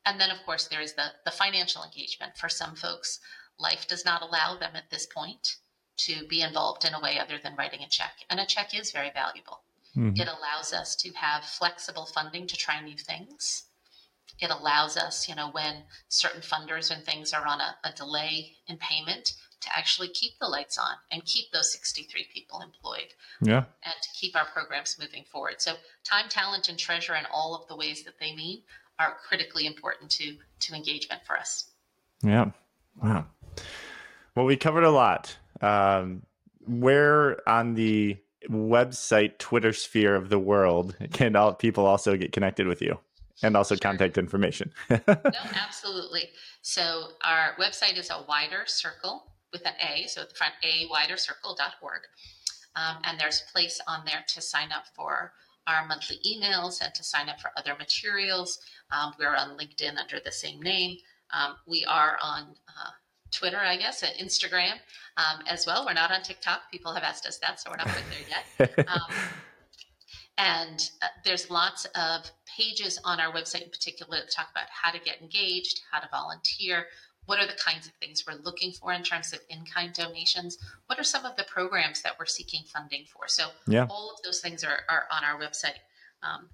And 0.07 0.21
then, 0.21 0.31
of 0.31 0.43
course, 0.45 0.69
there 0.69 0.81
is 0.81 0.95
the, 0.95 1.07
the 1.25 1.31
financial 1.31 1.83
engagement. 1.83 2.37
For 2.37 2.49
some 2.49 2.77
folks, 2.77 3.21
life 3.59 3.87
does 3.89 4.05
not 4.05 4.23
allow 4.23 4.57
them 4.57 4.73
at 4.75 4.91
this 4.91 5.07
point 5.07 5.57
to 5.97 6.27
be 6.27 6.43
involved 6.43 6.85
in 6.85 6.95
a 6.95 7.01
way 7.01 7.19
other 7.19 7.39
than 7.43 7.57
writing 7.57 7.83
a 7.83 7.89
check. 7.89 8.13
And 8.29 8.41
a 8.41 8.47
check 8.47 8.79
is 8.79 8.91
very 8.93 9.11
valuable. 9.11 9.61
Mm-hmm. 9.97 10.21
It 10.21 10.29
allows 10.29 10.73
us 10.73 10.97
to 10.97 11.13
have 11.13 11.45
flexible 11.45 12.07
funding 12.07 12.47
to 12.49 12.57
try 12.57 12.81
new 12.81 12.97
things. 12.97 13.65
It 14.41 14.51
allows 14.51 14.97
us, 14.97 15.29
you 15.29 15.37
know, 15.37 15.51
when 15.53 15.85
certain 16.09 16.41
funders 16.41 16.91
and 16.91 17.05
things 17.05 17.33
are 17.33 17.47
on 17.47 17.61
a, 17.61 17.77
a 17.85 17.93
delay 17.93 18.57
in 18.67 18.77
payment, 18.79 19.35
to 19.61 19.79
actually 19.79 20.09
keep 20.09 20.39
the 20.39 20.47
lights 20.47 20.77
on 20.77 20.97
and 21.11 21.25
keep 21.25 21.51
those 21.51 21.73
63 21.73 22.27
people 22.33 22.61
employed. 22.61 23.15
Yeah. 23.41 23.65
And 23.83 23.95
to 24.03 24.09
keep 24.13 24.37
our 24.37 24.45
programs 24.45 24.99
moving 25.01 25.25
forward. 25.25 25.63
So, 25.63 25.75
time, 26.05 26.29
talent, 26.29 26.69
and 26.69 26.79
treasure 26.79 27.15
in 27.15 27.25
all 27.33 27.55
of 27.55 27.67
the 27.69 27.77
ways 27.77 28.03
that 28.05 28.19
they 28.21 28.35
mean 28.35 28.63
are 28.99 29.17
critically 29.29 29.67
important 29.67 30.11
to 30.13 30.37
to 30.61 30.75
engagement 30.75 31.23
for 31.27 31.37
us. 31.37 31.71
Yeah. 32.23 32.51
Wow. 33.03 33.27
Well, 34.35 34.47
we 34.47 34.57
covered 34.57 34.85
a 34.85 34.91
lot. 34.91 35.37
Um, 35.61 36.23
where 36.67 37.49
on 37.49 37.75
the 37.75 38.17
website 38.51 39.39
Twitter 39.39 39.73
sphere 39.73 40.15
of 40.15 40.29
the 40.29 40.39
world 40.39 40.97
can 41.13 41.37
all 41.37 41.55
people 41.55 41.87
also 41.87 42.17
get 42.17 42.33
connected 42.33 42.67
with 42.67 42.83
you 42.83 42.99
and 43.43 43.57
also 43.57 43.75
sure. 43.75 43.81
contact 43.81 44.19
information? 44.19 44.73
no, 44.91 44.99
absolutely. 45.07 46.31
So 46.63 47.09
our 47.23 47.55
website 47.61 47.99
is 47.99 48.11
a 48.11 48.25
wider 48.29 48.65
circle 48.67 49.27
with 49.53 49.67
an 49.67 49.75
A, 49.81 50.07
so 50.09 50.23
at 50.23 50.31
the 50.31 50.35
front, 50.35 50.55
a 50.63 50.89
widercircle.org. 50.89 52.03
Um, 52.77 52.97
and 53.05 53.21
there's 53.21 53.43
a 53.49 53.53
place 53.53 53.81
on 53.87 54.05
there 54.05 54.25
to 54.29 54.41
sign 54.41 54.73
up 54.73 54.85
for 54.97 55.33
our 55.67 55.87
monthly 55.87 56.19
emails 56.27 56.81
and 56.83 56.95
to 56.95 57.03
sign 57.03 57.29
up 57.29 57.41
for 57.41 57.51
other 57.57 57.75
materials. 57.79 58.59
Um, 58.91 59.15
we're 59.19 59.35
on 59.35 59.57
LinkedIn 59.59 59.97
under 59.99 60.21
the 60.25 60.33
same 60.33 60.61
name. 60.61 60.99
Um, 61.33 61.57
we 61.67 61.85
are 61.87 62.19
on 62.23 62.43
uh, 62.69 62.91
Twitter, 63.31 63.59
I 63.59 63.77
guess, 63.77 64.03
and 64.03 64.13
Instagram 64.17 64.75
um, 65.17 65.43
as 65.49 65.67
well. 65.67 65.85
We're 65.87 65.95
not 65.95 66.13
on 66.13 66.23
TikTok. 66.23 66.71
People 66.71 66.93
have 66.93 67.03
asked 67.03 67.27
us 67.27 67.39
that, 67.39 67.61
so 67.61 67.71
we're 67.71 67.77
not 67.77 67.89
quite 67.89 68.05
there 68.11 68.69
yet. 68.69 68.87
Um, 68.89 69.15
and 70.37 70.91
uh, 71.01 71.07
there's 71.25 71.49
lots 71.49 71.87
of 71.95 72.29
pages 72.57 72.99
on 73.05 73.21
our 73.21 73.33
website 73.33 73.63
in 73.63 73.71
particular 73.71 74.19
that 74.19 74.33
talk 74.33 74.51
about 74.51 74.67
how 74.69 74.91
to 74.91 74.99
get 74.99 75.21
engaged, 75.21 75.83
how 75.93 76.01
to 76.01 76.09
volunteer, 76.11 76.87
what 77.27 77.39
are 77.39 77.47
the 77.47 77.59
kinds 77.65 77.87
of 77.87 77.93
things 77.95 78.25
we're 78.27 78.39
looking 78.43 78.73
for 78.73 78.93
in 78.93 79.03
terms 79.03 79.33
of 79.33 79.41
in-kind 79.49 79.95
donations? 79.95 80.59
What 80.87 80.99
are 80.99 81.05
some 81.05 81.25
of 81.25 81.37
the 81.37 81.45
programs 81.45 82.03
that 82.03 82.13
we're 82.19 82.27
seeking 82.27 82.63
funding 82.73 83.05
for? 83.13 83.29
So 83.29 83.49
yeah. 83.67 83.87
all 83.89 84.11
of 84.11 84.23
those 84.23 84.41
things 84.41 84.63
are, 84.65 84.81
are 84.89 85.05
on 85.11 85.25
our 85.25 85.39
website. 85.41 85.79
Um, 86.23 86.49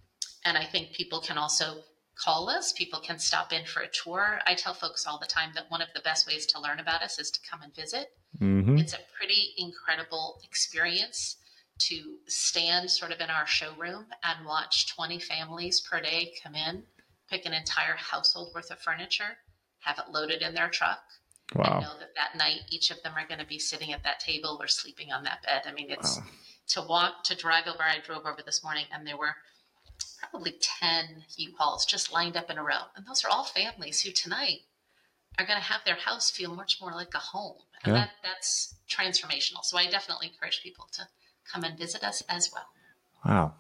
and 0.44 0.56
i 0.56 0.64
think 0.64 0.92
people 0.92 1.20
can 1.20 1.37
also 1.37 1.83
call 2.16 2.50
us. 2.50 2.72
People 2.72 3.00
can 3.00 3.18
stop 3.18 3.52
in 3.52 3.64
for 3.64 3.80
a 3.80 3.88
tour. 3.88 4.40
I 4.46 4.54
tell 4.54 4.74
folks 4.74 5.06
all 5.06 5.18
the 5.18 5.26
time 5.26 5.50
that 5.54 5.70
one 5.70 5.80
of 5.80 5.88
the 5.94 6.00
best 6.02 6.26
ways 6.26 6.44
to 6.46 6.61
learn 6.61 6.78
about 6.78 7.02
us 7.02 7.18
is 7.18 7.30
to 7.30 7.40
come 7.48 7.62
and 7.62 7.74
visit. 7.74 8.12
Mm-hmm. 8.40 8.78
it's 8.78 8.94
a 8.94 8.98
pretty 9.18 9.54
incredible 9.59 10.40
experience 10.44 11.37
to 11.78 12.14
stand 12.28 12.88
sort 12.88 13.11
of 13.11 13.20
in 13.20 13.28
our 13.28 13.44
showroom 13.44 14.06
and 14.22 14.46
watch 14.46 14.94
20 14.94 15.18
families 15.18 15.80
per 15.80 16.00
day 16.00 16.33
come 16.40 16.54
in 16.54 16.85
pick 17.28 17.44
an 17.44 17.52
entire 17.52 17.96
household 17.96 18.52
worth 18.54 18.70
of 18.70 18.78
furniture 18.78 19.37
have 19.81 19.99
it 19.99 20.12
loaded 20.12 20.43
in 20.43 20.55
their 20.55 20.69
truck. 20.69 21.01
Wow. 21.55 21.64
And 21.64 21.83
know 21.83 21.99
that 21.99 22.14
that 22.14 22.38
night 22.38 22.61
each 22.71 22.90
of 22.90 23.03
them 23.03 23.12
are 23.16 23.27
going 23.27 23.40
to 23.40 23.47
be 23.47 23.59
sitting 23.59 23.93
at 23.93 24.05
that 24.05 24.21
table 24.21 24.59
or 24.61 24.69
sleeping 24.69 25.12
on 25.12 25.25
that 25.25 25.43
bed. 25.43 25.62
I 25.66 25.73
mean, 25.73 25.90
it's 25.90 26.16
wow. 26.16 26.25
to 26.69 26.83
walk 26.83 27.25
to 27.25 27.37
drive 27.37 27.66
over. 27.66 27.83
I 27.83 27.99
drove 28.05 28.25
over 28.25 28.40
this 28.45 28.62
morning 28.62 28.85
and 28.93 29.07
there 29.07 29.16
were 29.16 29.35
probably 30.21 30.55
10 30.81 31.25
U-Hauls 31.37 31.87
just 31.87 32.12
lined 32.12 32.37
up 32.37 32.51
in 32.51 32.59
a 32.59 32.62
row. 32.62 32.90
And 32.95 33.07
those 33.07 33.25
are 33.25 33.31
all 33.31 33.45
families 33.45 34.01
who 34.03 34.12
tonight 34.12 34.61
are 35.38 35.47
going 35.47 35.59
to 35.59 35.64
have 35.64 35.81
their 35.85 35.97
house 35.97 36.31
feel 36.31 36.55
much 36.55 36.79
more 36.81 36.93
like 36.93 37.14
a 37.14 37.19
home. 37.19 37.57
And 37.85 37.95
yeah. 37.95 38.01
that, 38.01 38.11
that's 38.23 38.77
transformational. 38.88 39.64
So 39.64 39.77
I 39.79 39.87
definitely 39.87 40.29
encourage 40.29 40.62
people 40.62 40.87
to 40.93 41.03
come 41.51 41.64
and 41.64 41.79
visit 41.79 42.05
us 42.05 42.23
as 42.29 42.51
well. 42.53 42.66
Wow. 43.25 43.55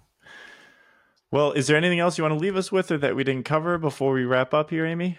Well, 1.30 1.52
is 1.52 1.66
there 1.66 1.76
anything 1.76 2.00
else 2.00 2.18
you 2.18 2.24
want 2.24 2.34
to 2.34 2.40
leave 2.40 2.56
us 2.56 2.72
with 2.72 2.90
or 2.90 2.98
that 2.98 3.14
we 3.14 3.24
didn't 3.24 3.44
cover 3.44 3.78
before 3.78 4.12
we 4.12 4.24
wrap 4.24 4.52
up 4.52 4.70
here, 4.70 4.84
Amy? 4.84 5.18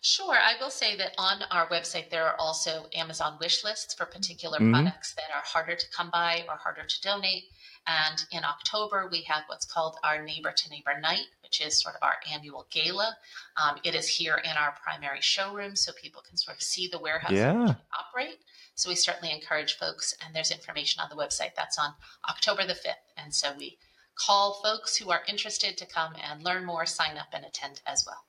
Sure. 0.00 0.34
I 0.34 0.54
will 0.60 0.70
say 0.70 0.96
that 0.96 1.12
on 1.18 1.42
our 1.50 1.68
website, 1.68 2.10
there 2.10 2.24
are 2.24 2.36
also 2.38 2.86
Amazon 2.94 3.36
wish 3.40 3.64
lists 3.64 3.94
for 3.94 4.06
particular 4.06 4.58
mm-hmm. 4.58 4.72
products 4.72 5.14
that 5.14 5.34
are 5.34 5.42
harder 5.44 5.74
to 5.74 5.90
come 5.90 6.10
by 6.10 6.44
or 6.48 6.56
harder 6.56 6.84
to 6.84 7.00
donate. 7.00 7.44
And 7.86 8.22
in 8.32 8.44
October, 8.44 9.08
we 9.10 9.22
have 9.22 9.44
what's 9.46 9.64
called 9.64 9.96
our 10.04 10.22
Neighbor 10.22 10.52
to 10.52 10.70
Neighbor 10.70 11.00
Night, 11.00 11.26
which 11.42 11.60
is 11.60 11.80
sort 11.80 11.94
of 11.94 12.02
our 12.02 12.16
annual 12.30 12.66
gala. 12.70 13.16
Um, 13.56 13.78
it 13.82 13.94
is 13.94 14.06
here 14.06 14.36
in 14.44 14.50
our 14.50 14.74
primary 14.82 15.22
showroom, 15.22 15.74
so 15.74 15.92
people 15.92 16.22
can 16.26 16.36
sort 16.36 16.58
of 16.58 16.62
see 16.62 16.88
the 16.88 16.98
warehouse 16.98 17.32
yeah. 17.32 17.74
operate. 17.98 18.40
So 18.74 18.90
we 18.90 18.94
certainly 18.94 19.34
encourage 19.34 19.78
folks, 19.78 20.14
and 20.24 20.34
there's 20.34 20.50
information 20.50 21.02
on 21.02 21.08
the 21.08 21.16
website 21.16 21.54
that's 21.56 21.78
on 21.78 21.94
October 22.28 22.66
the 22.66 22.74
5th. 22.74 23.08
And 23.16 23.34
so 23.34 23.52
we 23.58 23.78
call 24.14 24.60
folks 24.62 24.96
who 24.96 25.10
are 25.10 25.22
interested 25.26 25.78
to 25.78 25.86
come 25.86 26.12
and 26.22 26.44
learn 26.44 26.66
more, 26.66 26.84
sign 26.84 27.16
up, 27.16 27.28
and 27.32 27.44
attend 27.44 27.80
as 27.86 28.04
well. 28.06 28.24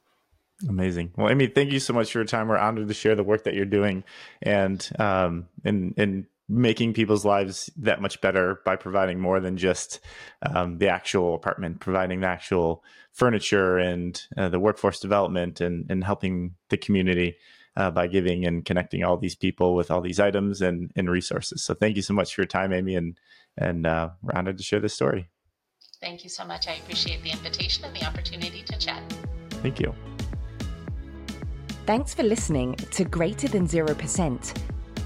Amazing. 0.67 1.13
Well, 1.15 1.29
Amy, 1.29 1.47
thank 1.47 1.71
you 1.71 1.79
so 1.79 1.93
much 1.93 2.11
for 2.11 2.17
your 2.19 2.25
time. 2.25 2.47
We're 2.47 2.57
honored 2.57 2.87
to 2.87 2.93
share 2.93 3.15
the 3.15 3.23
work 3.23 3.45
that 3.45 3.53
you're 3.53 3.65
doing 3.65 4.03
and 4.41 4.89
um 4.99 5.47
and 5.63 5.93
and 5.97 6.25
making 6.49 6.93
people's 6.93 7.23
lives 7.23 7.69
that 7.77 8.01
much 8.01 8.19
better 8.21 8.59
by 8.65 8.75
providing 8.75 9.19
more 9.19 9.39
than 9.39 9.55
just 9.55 9.99
um, 10.41 10.79
the 10.79 10.89
actual 10.89 11.35
apartment, 11.35 11.79
providing 11.79 12.21
the 12.21 12.27
actual 12.27 12.83
furniture 13.13 13.77
and 13.77 14.23
uh, 14.35 14.49
the 14.49 14.59
workforce 14.59 14.99
development 14.99 15.61
and 15.61 15.89
and 15.89 16.03
helping 16.03 16.55
the 16.69 16.77
community 16.77 17.37
uh, 17.77 17.91
by 17.91 18.07
giving 18.07 18.45
and 18.45 18.65
connecting 18.65 19.03
all 19.03 19.17
these 19.17 19.35
people 19.35 19.75
with 19.75 19.91
all 19.91 20.01
these 20.01 20.19
items 20.19 20.61
and, 20.61 20.91
and 20.95 21.09
resources. 21.09 21.63
So 21.63 21.73
thank 21.73 21.95
you 21.95 22.01
so 22.01 22.13
much 22.13 22.33
for 22.33 22.41
your 22.41 22.47
time, 22.47 22.73
Amy, 22.73 22.95
and 22.95 23.17
and 23.57 23.85
uh, 23.85 24.09
we're 24.21 24.37
honored 24.37 24.57
to 24.57 24.63
share 24.63 24.79
this 24.79 24.93
story. 24.93 25.29
Thank 26.01 26.23
you 26.23 26.29
so 26.29 26.45
much. 26.45 26.67
I 26.67 26.73
appreciate 26.73 27.21
the 27.23 27.31
invitation 27.31 27.85
and 27.85 27.95
the 27.95 28.05
opportunity 28.05 28.63
to 28.63 28.77
chat. 28.77 29.03
Thank 29.61 29.79
you. 29.79 29.93
Thanks 31.89 32.13
for 32.13 32.21
listening 32.21 32.75
to 32.75 33.03
Greater 33.03 33.47
Than 33.47 33.67
0%. 33.67 34.53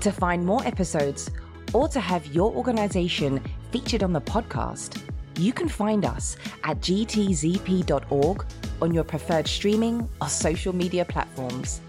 To 0.02 0.12
find 0.12 0.46
more 0.46 0.62
episodes 0.68 1.32
or 1.74 1.88
to 1.88 2.02
have 2.02 2.26
your 2.36 2.52
organization 2.52 3.42
featured 3.72 4.04
on 4.04 4.12
the 4.12 4.20
podcast, 4.20 5.02
you 5.40 5.54
can 5.54 5.70
find 5.70 6.04
us 6.04 6.36
at 6.66 6.82
gtzp.org 6.82 8.46
on 8.82 8.94
your 8.94 9.06
preferred 9.06 9.48
streaming 9.48 10.10
or 10.20 10.28
social 10.28 10.76
media 10.76 11.06
platforms. 11.06 11.80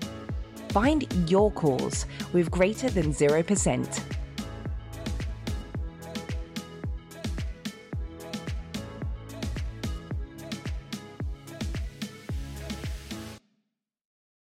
Find 0.68 1.12
your 1.28 1.50
cause 1.50 2.06
with 2.32 2.48
Greater 2.52 2.88
Than 2.88 3.12
0%. 3.12 4.00